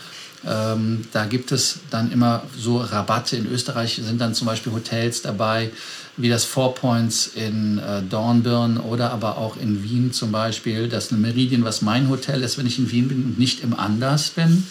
Ähm, 0.47 1.05
da 1.13 1.27
gibt 1.27 1.53
es 1.53 1.81
dann 1.91 2.13
immer 2.13 2.43
so 2.57 2.79
Rabatte. 2.79 3.37
In 3.37 3.47
Österreich 3.47 4.01
sind 4.03 4.21
dann 4.21 4.35
zum 4.35 4.47
Beispiel 4.47 4.73
Hotels 4.73 5.23
dabei, 5.23 5.71
wie 6.17 6.29
das 6.29 6.45
Four 6.45 6.75
Points 6.75 7.31
in 7.35 7.79
äh, 7.79 8.03
Dornbirn 8.03 8.79
oder 8.79 9.13
aber 9.13 9.37
auch 9.37 9.57
in 9.57 9.83
Wien 9.83 10.13
zum 10.13 10.33
Beispiel. 10.33 10.89
Das 10.89 11.11
Meridian, 11.11 11.65
was 11.65 11.83
mein 11.83 12.09
Hotel 12.09 12.43
ist, 12.43 12.57
wenn 12.59 12.67
ich 12.67 12.79
in 12.79 12.91
Wien 12.91 13.09
bin 13.09 13.25
und 13.25 13.39
nicht 13.39 13.63
im 13.63 13.79
Anders 13.79 14.31
bin. 14.31 14.67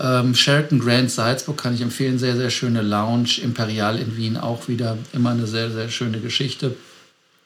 Ähm, 0.00 0.34
Sheraton 0.34 0.80
Grand 0.80 1.10
Salzburg 1.10 1.58
kann 1.58 1.74
ich 1.74 1.80
empfehlen, 1.80 2.18
sehr, 2.18 2.36
sehr 2.36 2.50
schöne 2.50 2.82
Lounge. 2.82 3.40
Imperial 3.42 3.98
in 3.98 4.16
Wien 4.16 4.36
auch 4.36 4.66
wieder 4.66 4.98
immer 5.12 5.30
eine 5.30 5.46
sehr, 5.46 5.70
sehr 5.70 5.90
schöne 5.90 6.18
Geschichte 6.18 6.74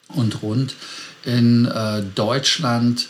und 0.08 0.42
rund. 0.42 0.74
In 1.24 1.66
äh, 1.66 2.02
Deutschland 2.14 3.08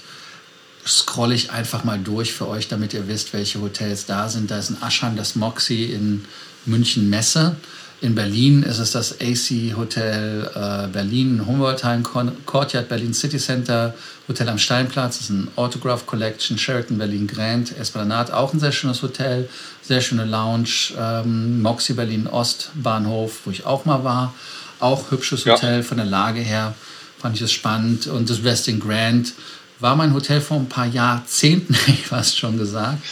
scrolle 0.86 1.34
ich 1.34 1.50
einfach 1.50 1.84
mal 1.84 1.98
durch 1.98 2.32
für 2.32 2.48
euch, 2.48 2.68
damit 2.68 2.94
ihr 2.94 3.08
wisst, 3.08 3.32
welche 3.32 3.60
Hotels 3.60 4.06
da 4.06 4.28
sind. 4.28 4.50
Da 4.50 4.58
ist 4.58 4.70
ein 4.70 4.82
Aschan, 4.82 5.16
das 5.16 5.34
Moxie 5.34 5.84
in 5.86 6.24
München 6.64 7.10
Messe. 7.10 7.56
In 8.02 8.14
Berlin 8.14 8.62
ist 8.62 8.78
es 8.78 8.92
das 8.92 9.20
AC 9.20 9.74
Hotel 9.74 10.50
äh, 10.54 10.86
Berlin, 10.88 11.46
Humboldtheim, 11.46 12.02
Courtyard 12.02 12.90
Berlin 12.90 13.14
City 13.14 13.38
Center, 13.38 13.94
Hotel 14.28 14.50
am 14.50 14.58
Steinplatz, 14.58 15.16
das 15.16 15.24
ist 15.24 15.30
ein 15.30 15.48
Autograph 15.56 16.04
Collection, 16.04 16.58
Sheraton 16.58 16.98
Berlin 16.98 17.26
Grand, 17.26 17.76
Esplanade, 17.78 18.36
auch 18.36 18.52
ein 18.52 18.60
sehr 18.60 18.72
schönes 18.72 19.00
Hotel, 19.02 19.48
sehr 19.80 20.02
schöne 20.02 20.26
Lounge, 20.26 20.92
ähm, 20.98 21.62
Moxie 21.62 21.94
Berlin 21.94 22.26
Ostbahnhof, 22.26 23.40
wo 23.46 23.50
ich 23.50 23.64
auch 23.64 23.86
mal 23.86 24.04
war, 24.04 24.34
auch 24.78 25.10
hübsches 25.10 25.46
Hotel 25.46 25.76
ja. 25.78 25.82
von 25.82 25.96
der 25.96 26.06
Lage 26.06 26.40
her, 26.40 26.74
fand 27.18 27.36
ich 27.36 27.42
es 27.42 27.52
spannend 27.52 28.08
und 28.08 28.28
das 28.28 28.44
Westin 28.44 28.78
Grand 28.78 29.32
war 29.80 29.96
mein 29.96 30.12
Hotel 30.14 30.40
vor 30.40 30.58
ein 30.58 30.68
paar 30.68 30.86
Jahrzehnten, 30.86 31.74
ich 31.86 32.06
fast 32.06 32.38
schon 32.38 32.58
gesagt, 32.58 33.02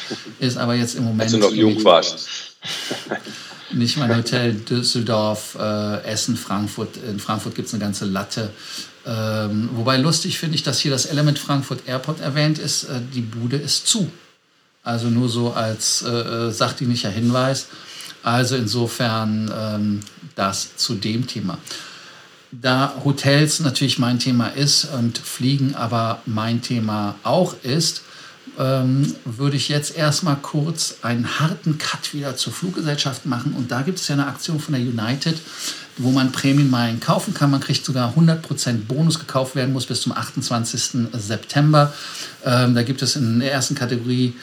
ist 0.41 0.57
aber 0.57 0.75
jetzt 0.75 0.95
im 0.95 1.05
Moment. 1.05 1.23
Als 1.23 1.33
du 1.33 1.39
noch 1.39 1.53
jung 1.53 1.83
warst. 1.85 2.29
Nicht 3.73 3.97
mein 3.97 4.15
Hotel 4.15 4.55
Düsseldorf, 4.55 5.57
äh, 5.59 6.05
Essen, 6.05 6.37
Frankfurt. 6.37 6.97
In 6.97 7.19
Frankfurt 7.19 7.55
gibt 7.55 7.69
es 7.69 7.75
eine 7.75 7.83
ganze 7.83 8.05
Latte. 8.05 8.51
Ähm, 9.07 9.69
wobei 9.73 9.97
lustig 9.97 10.39
finde 10.39 10.55
ich, 10.55 10.63
dass 10.63 10.79
hier 10.79 10.91
das 10.91 11.07
Element 11.07 11.39
Frankfurt 11.39 11.87
Airport 11.87 12.21
erwähnt 12.21 12.59
ist. 12.59 12.85
Äh, 12.85 13.01
die 13.13 13.21
Bude 13.21 13.57
ist 13.57 13.87
zu. 13.87 14.11
Also 14.83 15.09
nur 15.09 15.29
so 15.29 15.53
als 15.53 16.03
äh, 16.03 16.11
äh 16.11 16.51
sachdienlicher 16.53 17.11
Hinweis. 17.11 17.67
Also 18.23 18.57
insofern 18.57 19.53
ähm, 19.55 20.01
das 20.37 20.77
zu 20.77 20.95
dem 20.95 21.27
Thema. 21.27 21.59
Da 22.61 22.95
Hotels 23.05 23.61
natürlich 23.61 23.99
mein 23.99 24.19
Thema 24.19 24.49
ist 24.49 24.85
und 24.85 25.19
Fliegen 25.19 25.75
aber 25.75 26.23
mein 26.27 26.63
Thema 26.63 27.17
auch 27.23 27.55
ist, 27.63 28.03
ähm, 28.59 29.15
würde 29.25 29.57
ich 29.57 29.69
jetzt 29.69 29.97
erstmal 29.97 30.37
kurz 30.37 30.97
einen 31.03 31.41
harten 31.41 31.79
Cut 31.79 32.15
wieder 32.15 32.37
zur 32.37 32.53
Fluggesellschaft 32.53 33.27
machen. 33.27 33.55
Und 33.55 33.73
da 33.73 33.83
gibt 33.83 33.99
es 33.99 34.07
ja 34.07 34.15
eine 34.15 34.27
Aktion 34.27 34.61
von 34.61 34.75
der 34.75 34.83
United, 34.83 35.41
wo 35.97 36.11
man 36.11 36.31
Prämienmeilen 36.31 37.01
kaufen 37.01 37.35
kann. 37.35 37.51
Man 37.51 37.61
kriegt 37.61 37.85
sogar 37.85 38.15
100% 38.17 38.87
Bonus 38.87 39.19
gekauft 39.19 39.57
werden 39.57 39.73
muss 39.73 39.87
bis 39.87 40.03
zum 40.03 40.13
28. 40.13 41.09
September. 41.13 41.93
Ähm, 42.45 42.75
da 42.75 42.83
gibt 42.83 43.03
es 43.03 43.17
in 43.17 43.41
der 43.41 43.53
ersten 43.53 43.75
Kategorie 43.75 44.35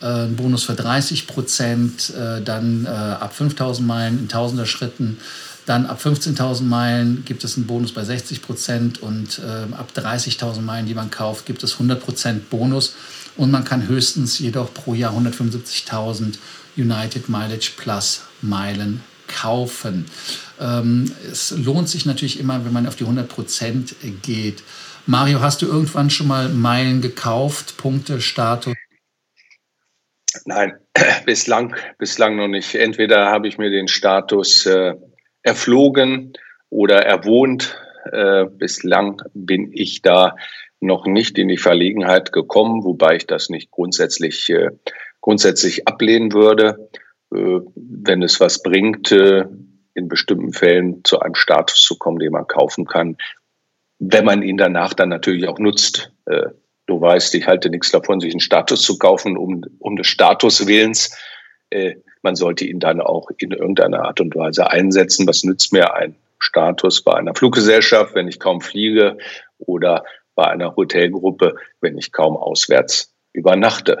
äh, 0.00 0.06
einen 0.06 0.36
Bonus 0.36 0.64
für 0.64 0.74
30%, 0.74 2.14
äh, 2.14 2.42
dann 2.42 2.86
äh, 2.86 2.88
ab 2.88 3.34
5000 3.34 3.86
Meilen 3.86 4.18
in 4.20 4.28
tausender 4.28 4.64
Schritten. 4.64 5.18
Dann 5.68 5.84
ab 5.84 6.00
15.000 6.02 6.62
Meilen 6.62 7.26
gibt 7.26 7.44
es 7.44 7.58
einen 7.58 7.66
Bonus 7.66 7.92
bei 7.92 8.00
60% 8.00 9.00
und 9.00 9.38
äh, 9.38 9.74
ab 9.74 9.90
30.000 9.94 10.62
Meilen, 10.62 10.86
die 10.86 10.94
man 10.94 11.10
kauft, 11.10 11.44
gibt 11.44 11.62
es 11.62 11.76
100% 11.76 12.40
Bonus 12.48 12.96
und 13.36 13.50
man 13.50 13.64
kann 13.64 13.86
höchstens 13.86 14.38
jedoch 14.38 14.72
pro 14.72 14.94
Jahr 14.94 15.12
175.000 15.12 16.38
United 16.78 17.28
Mileage 17.28 17.72
Plus 17.76 18.22
Meilen 18.40 19.04
kaufen. 19.26 20.06
Ähm, 20.58 21.12
es 21.30 21.50
lohnt 21.50 21.90
sich 21.90 22.06
natürlich 22.06 22.40
immer, 22.40 22.64
wenn 22.64 22.72
man 22.72 22.86
auf 22.86 22.96
die 22.96 23.04
100% 23.04 23.92
geht. 24.22 24.62
Mario, 25.04 25.42
hast 25.42 25.60
du 25.60 25.66
irgendwann 25.66 26.08
schon 26.08 26.28
mal 26.28 26.48
Meilen 26.48 27.02
gekauft, 27.02 27.76
Punkte, 27.76 28.22
Status? 28.22 28.74
Nein, 30.46 30.78
bislang, 31.26 31.76
bislang 31.98 32.36
noch 32.36 32.48
nicht. 32.48 32.74
Entweder 32.74 33.26
habe 33.26 33.48
ich 33.48 33.58
mir 33.58 33.68
den 33.68 33.88
Status 33.88 34.64
äh, 34.64 34.94
erflogen 35.42 36.32
oder 36.70 37.04
erwohnt. 37.04 37.76
Äh, 38.12 38.46
bislang 38.46 39.22
bin 39.34 39.70
ich 39.72 40.02
da 40.02 40.36
noch 40.80 41.06
nicht 41.06 41.38
in 41.38 41.48
die 41.48 41.58
Verlegenheit 41.58 42.32
gekommen, 42.32 42.84
wobei 42.84 43.16
ich 43.16 43.26
das 43.26 43.48
nicht 43.48 43.70
grundsätzlich, 43.70 44.48
äh, 44.50 44.70
grundsätzlich 45.20 45.88
ablehnen 45.88 46.32
würde, 46.32 46.90
äh, 47.34 47.60
wenn 47.74 48.22
es 48.22 48.40
was 48.40 48.62
bringt, 48.62 49.10
in 49.10 50.08
bestimmten 50.08 50.52
Fällen 50.52 51.02
zu 51.04 51.18
einem 51.18 51.34
Status 51.34 51.82
zu 51.82 51.98
kommen, 51.98 52.20
den 52.20 52.32
man 52.32 52.46
kaufen 52.46 52.86
kann, 52.86 53.16
wenn 53.98 54.24
man 54.24 54.42
ihn 54.42 54.56
danach 54.56 54.94
dann 54.94 55.08
natürlich 55.08 55.48
auch 55.48 55.58
nutzt. 55.58 56.12
Du 56.86 57.00
weißt, 57.00 57.34
ich 57.34 57.48
halte 57.48 57.68
nichts 57.68 57.90
davon, 57.90 58.20
sich 58.20 58.32
einen 58.32 58.38
Status 58.38 58.82
zu 58.82 58.96
kaufen, 58.96 59.36
um, 59.36 59.62
um 59.80 59.96
des 59.96 60.06
Statuswillens. 60.06 61.18
Man 62.22 62.36
sollte 62.36 62.64
ihn 62.64 62.80
dann 62.80 63.00
auch 63.00 63.30
in 63.38 63.52
irgendeiner 63.52 64.04
Art 64.04 64.20
und 64.20 64.34
Weise 64.34 64.70
einsetzen. 64.70 65.26
Was 65.26 65.44
nützt 65.44 65.72
mir 65.72 65.94
ein 65.94 66.16
Status 66.38 67.02
bei 67.02 67.14
einer 67.14 67.34
Fluggesellschaft, 67.34 68.14
wenn 68.14 68.28
ich 68.28 68.38
kaum 68.38 68.60
fliege 68.60 69.18
oder 69.58 70.04
bei 70.34 70.46
einer 70.46 70.76
Hotelgruppe, 70.76 71.56
wenn 71.80 71.98
ich 71.98 72.12
kaum 72.12 72.36
auswärts 72.36 73.12
übernachte? 73.32 73.98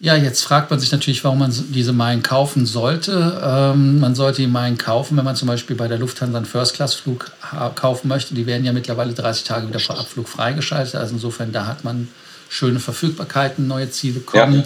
Ja, 0.00 0.14
jetzt 0.14 0.44
fragt 0.44 0.70
man 0.70 0.78
sich 0.78 0.92
natürlich, 0.92 1.24
warum 1.24 1.40
man 1.40 1.52
diese 1.70 1.92
Meilen 1.92 2.22
kaufen 2.22 2.66
sollte. 2.66 3.42
Ähm, 3.44 3.98
man 3.98 4.14
sollte 4.14 4.42
die 4.42 4.46
Meilen 4.46 4.78
kaufen, 4.78 5.16
wenn 5.16 5.24
man 5.24 5.34
zum 5.34 5.48
Beispiel 5.48 5.74
bei 5.74 5.88
der 5.88 5.98
Lufthansa 5.98 6.36
einen 6.36 6.46
First-Class-Flug 6.46 7.32
kaufen 7.74 8.06
möchte. 8.06 8.36
Die 8.36 8.46
werden 8.46 8.64
ja 8.64 8.72
mittlerweile 8.72 9.12
30 9.12 9.42
Tage 9.42 9.66
wieder 9.66 9.80
vor 9.80 9.98
Abflug 9.98 10.28
freigeschaltet. 10.28 10.94
Also 10.94 11.14
insofern, 11.14 11.50
da 11.50 11.66
hat 11.66 11.82
man 11.82 12.08
schöne 12.48 12.80
Verfügbarkeiten, 12.80 13.66
neue 13.66 13.90
Ziele 13.90 14.20
kommen. 14.20 14.64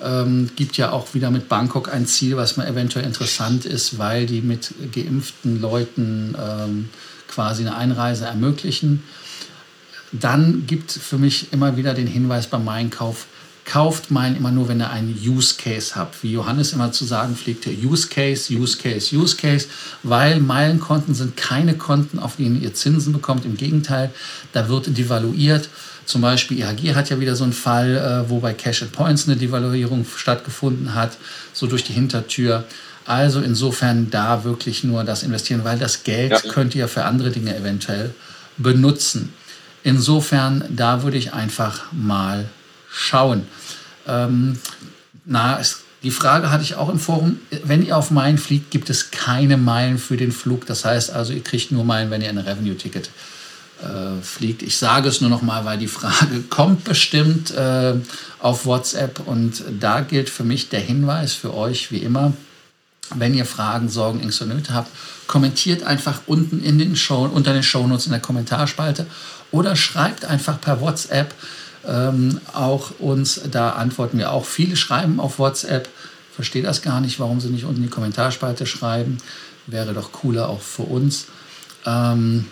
Ja. 0.00 0.22
Ähm, 0.22 0.50
gibt 0.56 0.76
ja 0.76 0.90
auch 0.90 1.14
wieder 1.14 1.30
mit 1.30 1.48
Bangkok 1.48 1.92
ein 1.92 2.06
Ziel, 2.06 2.36
was 2.36 2.56
mir 2.56 2.66
eventuell 2.66 3.04
interessant 3.04 3.64
ist, 3.64 3.98
weil 3.98 4.26
die 4.26 4.40
mit 4.40 4.74
geimpften 4.92 5.60
Leuten 5.60 6.34
ähm, 6.40 6.88
quasi 7.28 7.62
eine 7.62 7.76
Einreise 7.76 8.24
ermöglichen. 8.24 9.04
Dann 10.10 10.66
gibt 10.66 10.90
für 10.90 11.18
mich 11.18 11.52
immer 11.52 11.76
wieder 11.76 11.94
den 11.94 12.06
Hinweis 12.06 12.48
beim 12.48 12.68
Einkauf, 12.68 13.26
kauft 13.64 14.10
Meilen 14.10 14.36
immer 14.36 14.50
nur, 14.50 14.68
wenn 14.68 14.80
ihr 14.80 14.90
einen 14.90 15.16
Use 15.24 15.54
Case 15.56 15.94
habt. 15.94 16.22
Wie 16.22 16.32
Johannes 16.32 16.72
immer 16.72 16.92
zu 16.92 17.04
sagen 17.04 17.36
pflegte, 17.36 17.70
Use 17.70 18.08
Case, 18.08 18.52
Use 18.52 18.76
Case, 18.76 19.16
Use 19.16 19.36
Case, 19.36 19.68
weil 20.02 20.40
Meilenkonten 20.40 21.14
sind 21.14 21.36
keine 21.36 21.74
Konten, 21.74 22.18
auf 22.18 22.36
denen 22.36 22.60
ihr 22.60 22.74
Zinsen 22.74 23.12
bekommt. 23.12 23.44
Im 23.44 23.56
Gegenteil, 23.56 24.10
da 24.52 24.68
wird 24.68 24.96
devaluiert. 24.96 25.68
Zum 26.04 26.20
Beispiel 26.20 26.58
IHG 26.58 26.94
hat 26.94 27.10
ja 27.10 27.20
wieder 27.20 27.36
so 27.36 27.44
einen 27.44 27.52
Fall, 27.52 27.96
äh, 27.96 28.28
wo 28.28 28.40
bei 28.40 28.52
Cash 28.52 28.82
and 28.82 28.92
Points 28.92 29.28
eine 29.28 29.36
Devaluierung 29.36 30.04
stattgefunden 30.16 30.94
hat, 30.94 31.16
so 31.52 31.66
durch 31.66 31.84
die 31.84 31.92
Hintertür. 31.92 32.64
Also 33.04 33.40
insofern 33.40 34.10
da 34.10 34.44
wirklich 34.44 34.84
nur 34.84 35.04
das 35.04 35.22
investieren, 35.22 35.64
weil 35.64 35.78
das 35.78 36.04
Geld 36.04 36.32
ja. 36.32 36.38
könnt 36.52 36.74
ihr 36.74 36.88
für 36.88 37.04
andere 37.04 37.30
Dinge 37.30 37.56
eventuell 37.56 38.14
benutzen. 38.58 39.32
Insofern, 39.84 40.64
da 40.70 41.02
würde 41.02 41.16
ich 41.16 41.32
einfach 41.32 41.84
mal 41.92 42.48
schauen. 42.92 43.46
Ähm, 44.06 44.58
na, 45.24 45.58
es, 45.58 45.82
die 46.02 46.10
Frage 46.10 46.50
hatte 46.50 46.64
ich 46.64 46.74
auch 46.74 46.88
im 46.88 46.98
Forum. 46.98 47.38
Wenn 47.64 47.84
ihr 47.84 47.96
auf 47.96 48.10
Meilen 48.10 48.38
fliegt, 48.38 48.70
gibt 48.70 48.90
es 48.90 49.10
keine 49.10 49.56
Meilen 49.56 49.98
für 49.98 50.16
den 50.16 50.32
Flug. 50.32 50.66
Das 50.66 50.84
heißt 50.84 51.10
also, 51.10 51.32
ihr 51.32 51.44
kriegt 51.44 51.70
nur 51.70 51.84
Meilen, 51.84 52.10
wenn 52.10 52.22
ihr 52.22 52.28
ein 52.28 52.38
Revenue-Ticket 52.38 53.08
äh, 53.82 54.22
fliegt. 54.22 54.62
Ich 54.62 54.76
sage 54.76 55.08
es 55.08 55.20
nur 55.20 55.30
noch 55.30 55.42
mal, 55.42 55.64
weil 55.64 55.78
die 55.78 55.88
Frage 55.88 56.40
kommt 56.50 56.84
bestimmt 56.84 57.52
äh, 57.52 57.94
auf 58.40 58.66
WhatsApp 58.66 59.20
und 59.26 59.62
da 59.78 60.00
gilt 60.00 60.28
für 60.28 60.44
mich 60.44 60.68
der 60.68 60.80
Hinweis 60.80 61.34
für 61.34 61.54
euch 61.54 61.92
wie 61.92 61.98
immer. 61.98 62.32
Wenn 63.14 63.34
ihr 63.34 63.44
Fragen, 63.44 63.88
Sorgen, 63.88 64.20
Ängste 64.20 64.44
und 64.44 64.54
Nöte 64.54 64.74
habt, 64.74 64.90
kommentiert 65.26 65.82
einfach 65.82 66.22
unten 66.26 66.62
in 66.62 66.78
den 66.78 66.96
Show, 66.96 67.24
unter 67.24 67.52
den 67.52 67.62
Shownotes 67.62 68.06
in 68.06 68.12
der 68.12 68.20
Kommentarspalte 68.20 69.06
oder 69.50 69.76
schreibt 69.76 70.24
einfach 70.24 70.60
per 70.60 70.80
WhatsApp 70.80 71.34
ähm, 71.86 72.40
auch 72.52 72.92
uns, 72.98 73.40
da 73.50 73.70
antworten 73.70 74.18
wir 74.18 74.32
auch. 74.32 74.44
Viele 74.44 74.76
schreiben 74.76 75.20
auf 75.20 75.38
WhatsApp, 75.38 75.88
verstehe 76.34 76.62
das 76.62 76.82
gar 76.82 77.00
nicht, 77.00 77.20
warum 77.20 77.40
sie 77.40 77.48
nicht 77.48 77.64
unten 77.64 77.78
in 77.78 77.84
die 77.84 77.90
Kommentarspalte 77.90 78.66
schreiben. 78.66 79.18
Wäre 79.66 79.94
doch 79.94 80.12
cooler 80.12 80.48
auch 80.48 80.60
für 80.60 80.82
uns. 80.82 81.26
Ähm, 81.86 82.46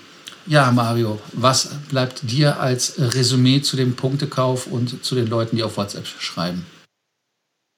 ja, 0.47 0.71
Mario, 0.73 1.21
was 1.33 1.69
bleibt 1.89 2.31
dir 2.31 2.61
als 2.61 2.95
Resümee 2.99 3.63
zu 3.63 3.77
dem 3.77 3.95
Punktekauf 3.95 4.67
und 4.67 5.05
zu 5.05 5.15
den 5.15 5.29
Leuten, 5.29 5.57
die 5.57 5.63
auf 5.63 5.77
WhatsApp 5.77 6.07
schreiben? 6.07 6.65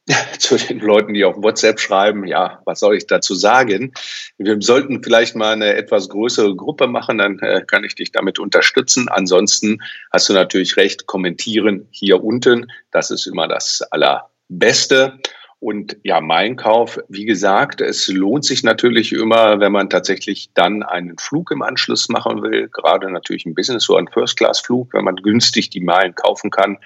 zu 0.38 0.56
den 0.56 0.80
Leuten, 0.80 1.14
die 1.14 1.24
auf 1.24 1.36
WhatsApp 1.36 1.78
schreiben, 1.78 2.26
ja, 2.26 2.60
was 2.64 2.80
soll 2.80 2.96
ich 2.96 3.06
dazu 3.06 3.34
sagen? 3.34 3.92
Wir 4.36 4.56
sollten 4.60 5.02
vielleicht 5.02 5.36
mal 5.36 5.52
eine 5.52 5.74
etwas 5.74 6.08
größere 6.08 6.56
Gruppe 6.56 6.88
machen, 6.88 7.18
dann 7.18 7.38
äh, 7.38 7.62
kann 7.66 7.84
ich 7.84 7.94
dich 7.94 8.10
damit 8.10 8.38
unterstützen. 8.38 9.08
Ansonsten 9.08 9.78
hast 10.12 10.28
du 10.28 10.32
natürlich 10.32 10.76
recht, 10.76 11.06
kommentieren 11.06 11.86
hier 11.90 12.22
unten, 12.22 12.70
das 12.90 13.10
ist 13.10 13.26
immer 13.26 13.46
das 13.46 13.82
Allerbeste. 13.90 15.20
Und 15.60 15.96
ja, 16.02 16.20
mein 16.20 16.56
Kauf, 16.56 16.98
wie 17.08 17.24
gesagt, 17.24 17.80
es 17.80 18.08
lohnt 18.08 18.44
sich 18.44 18.64
natürlich 18.64 19.12
immer, 19.12 19.60
wenn 19.60 19.70
man 19.70 19.88
tatsächlich 19.88 20.50
dann 20.54 20.82
einen 20.82 21.16
Flug 21.18 21.52
im 21.52 21.62
Anschluss 21.62 22.08
machen 22.08 22.42
will, 22.42 22.68
gerade 22.68 23.08
natürlich 23.08 23.46
ein 23.46 23.54
Business- 23.54 23.88
oder 23.88 24.00
ein 24.00 24.08
First-Class-Flug, 24.08 24.92
wenn 24.92 25.04
man 25.04 25.14
günstig 25.14 25.70
die 25.70 25.80
Meilen 25.80 26.16
kaufen 26.16 26.50
kann, 26.50 26.78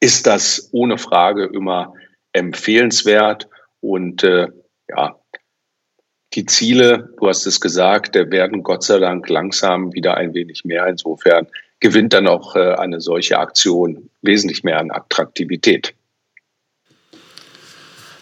ist 0.00 0.26
das 0.26 0.70
ohne 0.72 0.96
Frage 0.96 1.44
immer 1.44 1.92
empfehlenswert. 2.34 3.48
Und 3.80 4.22
äh, 4.22 4.48
ja, 4.88 5.16
die 6.34 6.44
Ziele, 6.44 7.14
du 7.18 7.28
hast 7.28 7.46
es 7.46 7.60
gesagt, 7.60 8.14
werden 8.14 8.62
Gott 8.62 8.82
sei 8.82 8.98
Dank 8.98 9.28
langsam 9.28 9.94
wieder 9.94 10.16
ein 10.16 10.34
wenig 10.34 10.64
mehr. 10.64 10.86
Insofern 10.86 11.46
gewinnt 11.80 12.12
dann 12.12 12.26
auch 12.26 12.56
äh, 12.56 12.74
eine 12.74 13.00
solche 13.00 13.38
Aktion 13.38 14.10
wesentlich 14.20 14.64
mehr 14.64 14.78
an 14.78 14.90
Attraktivität. 14.90 15.94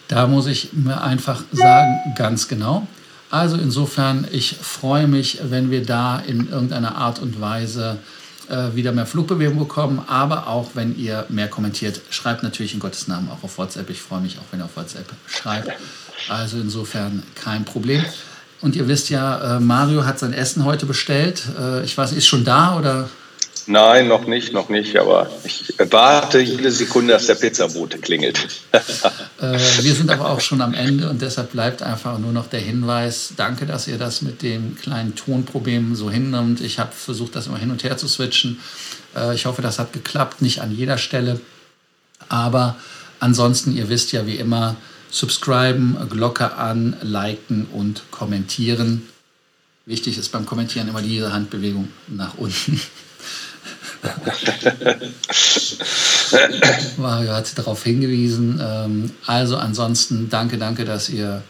Da 0.08 0.26
muss 0.26 0.46
ich 0.46 0.72
mir 0.72 1.00
einfach 1.00 1.42
sagen, 1.52 2.14
ganz 2.16 2.48
genau. 2.48 2.86
Also 3.30 3.56
insofern, 3.56 4.28
ich 4.30 4.56
freue 4.56 5.06
mich, 5.06 5.38
wenn 5.44 5.70
wir 5.70 5.86
da 5.86 6.18
in 6.18 6.50
irgendeiner 6.50 6.96
Art 6.96 7.18
und 7.18 7.40
Weise 7.40 7.98
äh, 8.52 8.76
wieder 8.76 8.92
mehr 8.92 9.06
Flugbewegung 9.06 9.58
bekommen, 9.58 10.02
aber 10.06 10.46
auch 10.46 10.70
wenn 10.74 10.96
ihr 10.96 11.24
mehr 11.30 11.48
kommentiert, 11.48 12.00
schreibt 12.10 12.42
natürlich 12.42 12.74
in 12.74 12.80
Gottes 12.80 13.08
Namen 13.08 13.30
auch 13.30 13.42
auf 13.42 13.56
WhatsApp. 13.58 13.88
Ich 13.90 14.02
freue 14.02 14.20
mich 14.20 14.38
auch, 14.38 14.44
wenn 14.50 14.60
ihr 14.60 14.66
auf 14.66 14.76
WhatsApp 14.76 15.06
schreibt. 15.26 15.70
Also 16.28 16.58
insofern 16.58 17.22
kein 17.34 17.64
Problem. 17.64 18.04
Und 18.60 18.76
ihr 18.76 18.86
wisst 18.86 19.10
ja, 19.10 19.56
äh, 19.56 19.60
Mario 19.60 20.04
hat 20.04 20.18
sein 20.18 20.32
Essen 20.32 20.64
heute 20.64 20.86
bestellt. 20.86 21.42
Äh, 21.58 21.84
ich 21.84 21.96
weiß, 21.96 22.12
ist 22.12 22.26
schon 22.26 22.44
da 22.44 22.76
oder? 22.76 23.08
Nein, 23.66 24.08
noch 24.08 24.26
nicht, 24.26 24.52
noch 24.52 24.68
nicht, 24.68 24.96
aber 24.96 25.30
ich 25.44 25.74
warte 25.90 26.40
jede 26.40 26.70
Sekunde, 26.70 27.12
dass 27.12 27.26
der 27.26 27.34
Pizzabote 27.36 27.98
klingelt. 27.98 28.38
äh, 28.72 29.58
wir 29.80 29.94
sind 29.94 30.10
aber 30.10 30.30
auch 30.30 30.40
schon 30.40 30.60
am 30.60 30.74
Ende 30.74 31.08
und 31.08 31.22
deshalb 31.22 31.52
bleibt 31.52 31.82
einfach 31.82 32.18
nur 32.18 32.32
noch 32.32 32.46
der 32.46 32.60
Hinweis, 32.60 33.34
danke, 33.36 33.66
dass 33.66 33.86
ihr 33.88 33.98
das 33.98 34.22
mit 34.22 34.42
dem 34.42 34.76
kleinen 34.76 35.14
Tonproblem 35.14 35.94
so 35.94 36.10
hinnimmt. 36.10 36.60
Ich 36.60 36.78
habe 36.78 36.92
versucht, 36.92 37.36
das 37.36 37.46
immer 37.46 37.58
hin 37.58 37.70
und 37.70 37.84
her 37.84 37.96
zu 37.96 38.08
switchen. 38.08 38.60
Äh, 39.14 39.34
ich 39.34 39.46
hoffe, 39.46 39.62
das 39.62 39.78
hat 39.78 39.92
geklappt, 39.92 40.42
nicht 40.42 40.60
an 40.60 40.74
jeder 40.74 40.98
Stelle. 40.98 41.40
Aber 42.28 42.76
ansonsten, 43.20 43.76
ihr 43.76 43.88
wisst 43.88 44.12
ja 44.12 44.26
wie 44.26 44.36
immer, 44.36 44.76
subscriben, 45.10 45.96
Glocke 46.08 46.54
an, 46.54 46.96
liken 47.02 47.66
und 47.66 48.02
kommentieren. 48.10 49.06
Wichtig 49.84 50.16
ist 50.16 50.30
beim 50.30 50.46
Kommentieren 50.46 50.88
immer 50.88 51.02
diese 51.02 51.32
Handbewegung 51.32 51.88
nach 52.08 52.34
unten. 52.38 52.80
Mario 56.96 57.32
hat 57.32 57.56
darauf 57.56 57.84
hingewiesen. 57.84 58.60
Ähm, 58.62 59.10
also 59.26 59.56
ansonsten 59.56 60.28
danke, 60.28 60.58
danke, 60.58 60.84
dass 60.84 61.08
ihr 61.08 61.42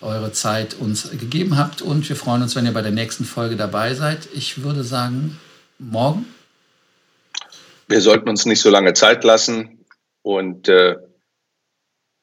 eure 0.00 0.32
Zeit 0.32 0.74
uns 0.74 1.10
gegeben 1.10 1.56
habt 1.56 1.82
und 1.82 2.08
wir 2.08 2.16
freuen 2.16 2.42
uns, 2.42 2.56
wenn 2.56 2.66
ihr 2.66 2.72
bei 2.72 2.82
der 2.82 2.92
nächsten 2.92 3.24
Folge 3.24 3.56
dabei 3.56 3.94
seid. 3.94 4.28
Ich 4.34 4.62
würde 4.62 4.84
sagen, 4.84 5.38
morgen. 5.78 6.26
Wir 7.88 8.00
sollten 8.00 8.28
uns 8.28 8.46
nicht 8.46 8.60
so 8.60 8.70
lange 8.70 8.94
Zeit 8.94 9.22
lassen 9.22 9.84
und 10.22 10.68
äh, 10.68 10.96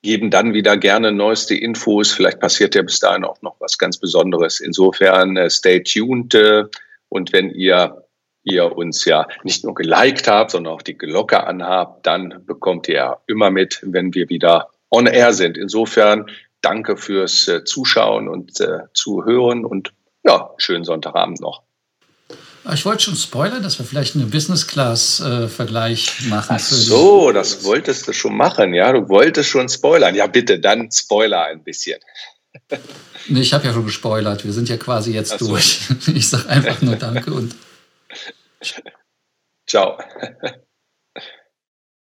geben 0.01 0.31
dann 0.31 0.53
wieder 0.53 0.77
gerne 0.77 1.11
neueste 1.11 1.55
Infos. 1.55 2.11
Vielleicht 2.11 2.39
passiert 2.39 2.75
ja 2.75 2.81
bis 2.81 2.99
dahin 2.99 3.23
auch 3.23 3.41
noch 3.41 3.55
was 3.59 3.77
ganz 3.77 3.97
Besonderes. 3.97 4.59
Insofern 4.59 5.37
äh, 5.37 5.49
stay 5.49 5.83
tuned 5.83 6.35
äh, 6.35 6.65
und 7.09 7.33
wenn 7.33 7.51
ihr 7.51 8.08
ihr 8.49 8.75
uns 8.75 9.05
ja 9.05 9.27
nicht 9.43 9.63
nur 9.63 9.75
geliked 9.75 10.27
habt, 10.27 10.51
sondern 10.51 10.73
auch 10.73 10.81
die 10.81 10.97
Glocke 10.97 11.45
anhabt, 11.45 12.05
dann 12.05 12.43
bekommt 12.45 12.87
ihr 12.87 12.95
ja 12.95 13.17
immer 13.27 13.51
mit, 13.51 13.79
wenn 13.83 14.13
wir 14.13 14.29
wieder 14.29 14.69
on 14.89 15.05
air 15.05 15.33
sind. 15.33 15.57
Insofern 15.57 16.25
danke 16.61 16.97
fürs 16.97 17.47
äh, 17.47 17.63
Zuschauen 17.63 18.27
und 18.27 18.59
äh, 18.59 18.79
Zuhören 18.93 19.65
und 19.65 19.93
ja, 20.23 20.51
schönen 20.57 20.83
Sonntagabend 20.83 21.39
noch. 21.39 21.63
Ich 22.73 22.85
wollte 22.85 23.03
schon 23.03 23.15
spoilern, 23.15 23.63
dass 23.63 23.79
wir 23.79 23.85
vielleicht 23.85 24.15
einen 24.15 24.29
Business-Class-Vergleich 24.29 26.27
machen. 26.27 26.55
Ach 26.55 26.59
so, 26.59 27.31
das 27.31 27.63
wolltest 27.63 28.07
du 28.07 28.13
schon 28.13 28.35
machen, 28.35 28.73
ja? 28.73 28.91
Du 28.91 29.07
wolltest 29.07 29.49
schon 29.49 29.69
spoilern. 29.69 30.13
Ja, 30.13 30.27
bitte, 30.27 30.59
dann 30.59 30.91
spoiler 30.91 31.45
ein 31.45 31.63
bisschen. 31.63 31.99
Nee, 33.27 33.41
ich 33.41 33.53
habe 33.53 33.65
ja 33.65 33.73
schon 33.73 33.85
gespoilert. 33.85 34.43
Wir 34.43 34.51
sind 34.51 34.69
ja 34.69 34.77
quasi 34.77 35.13
jetzt 35.13 35.37
so. 35.39 35.47
durch. 35.47 35.79
Ich 36.13 36.29
sage 36.29 36.49
einfach 36.49 36.81
nur 36.81 36.95
Danke 36.95 37.33
und 37.33 37.55
Ciao. 39.67 39.97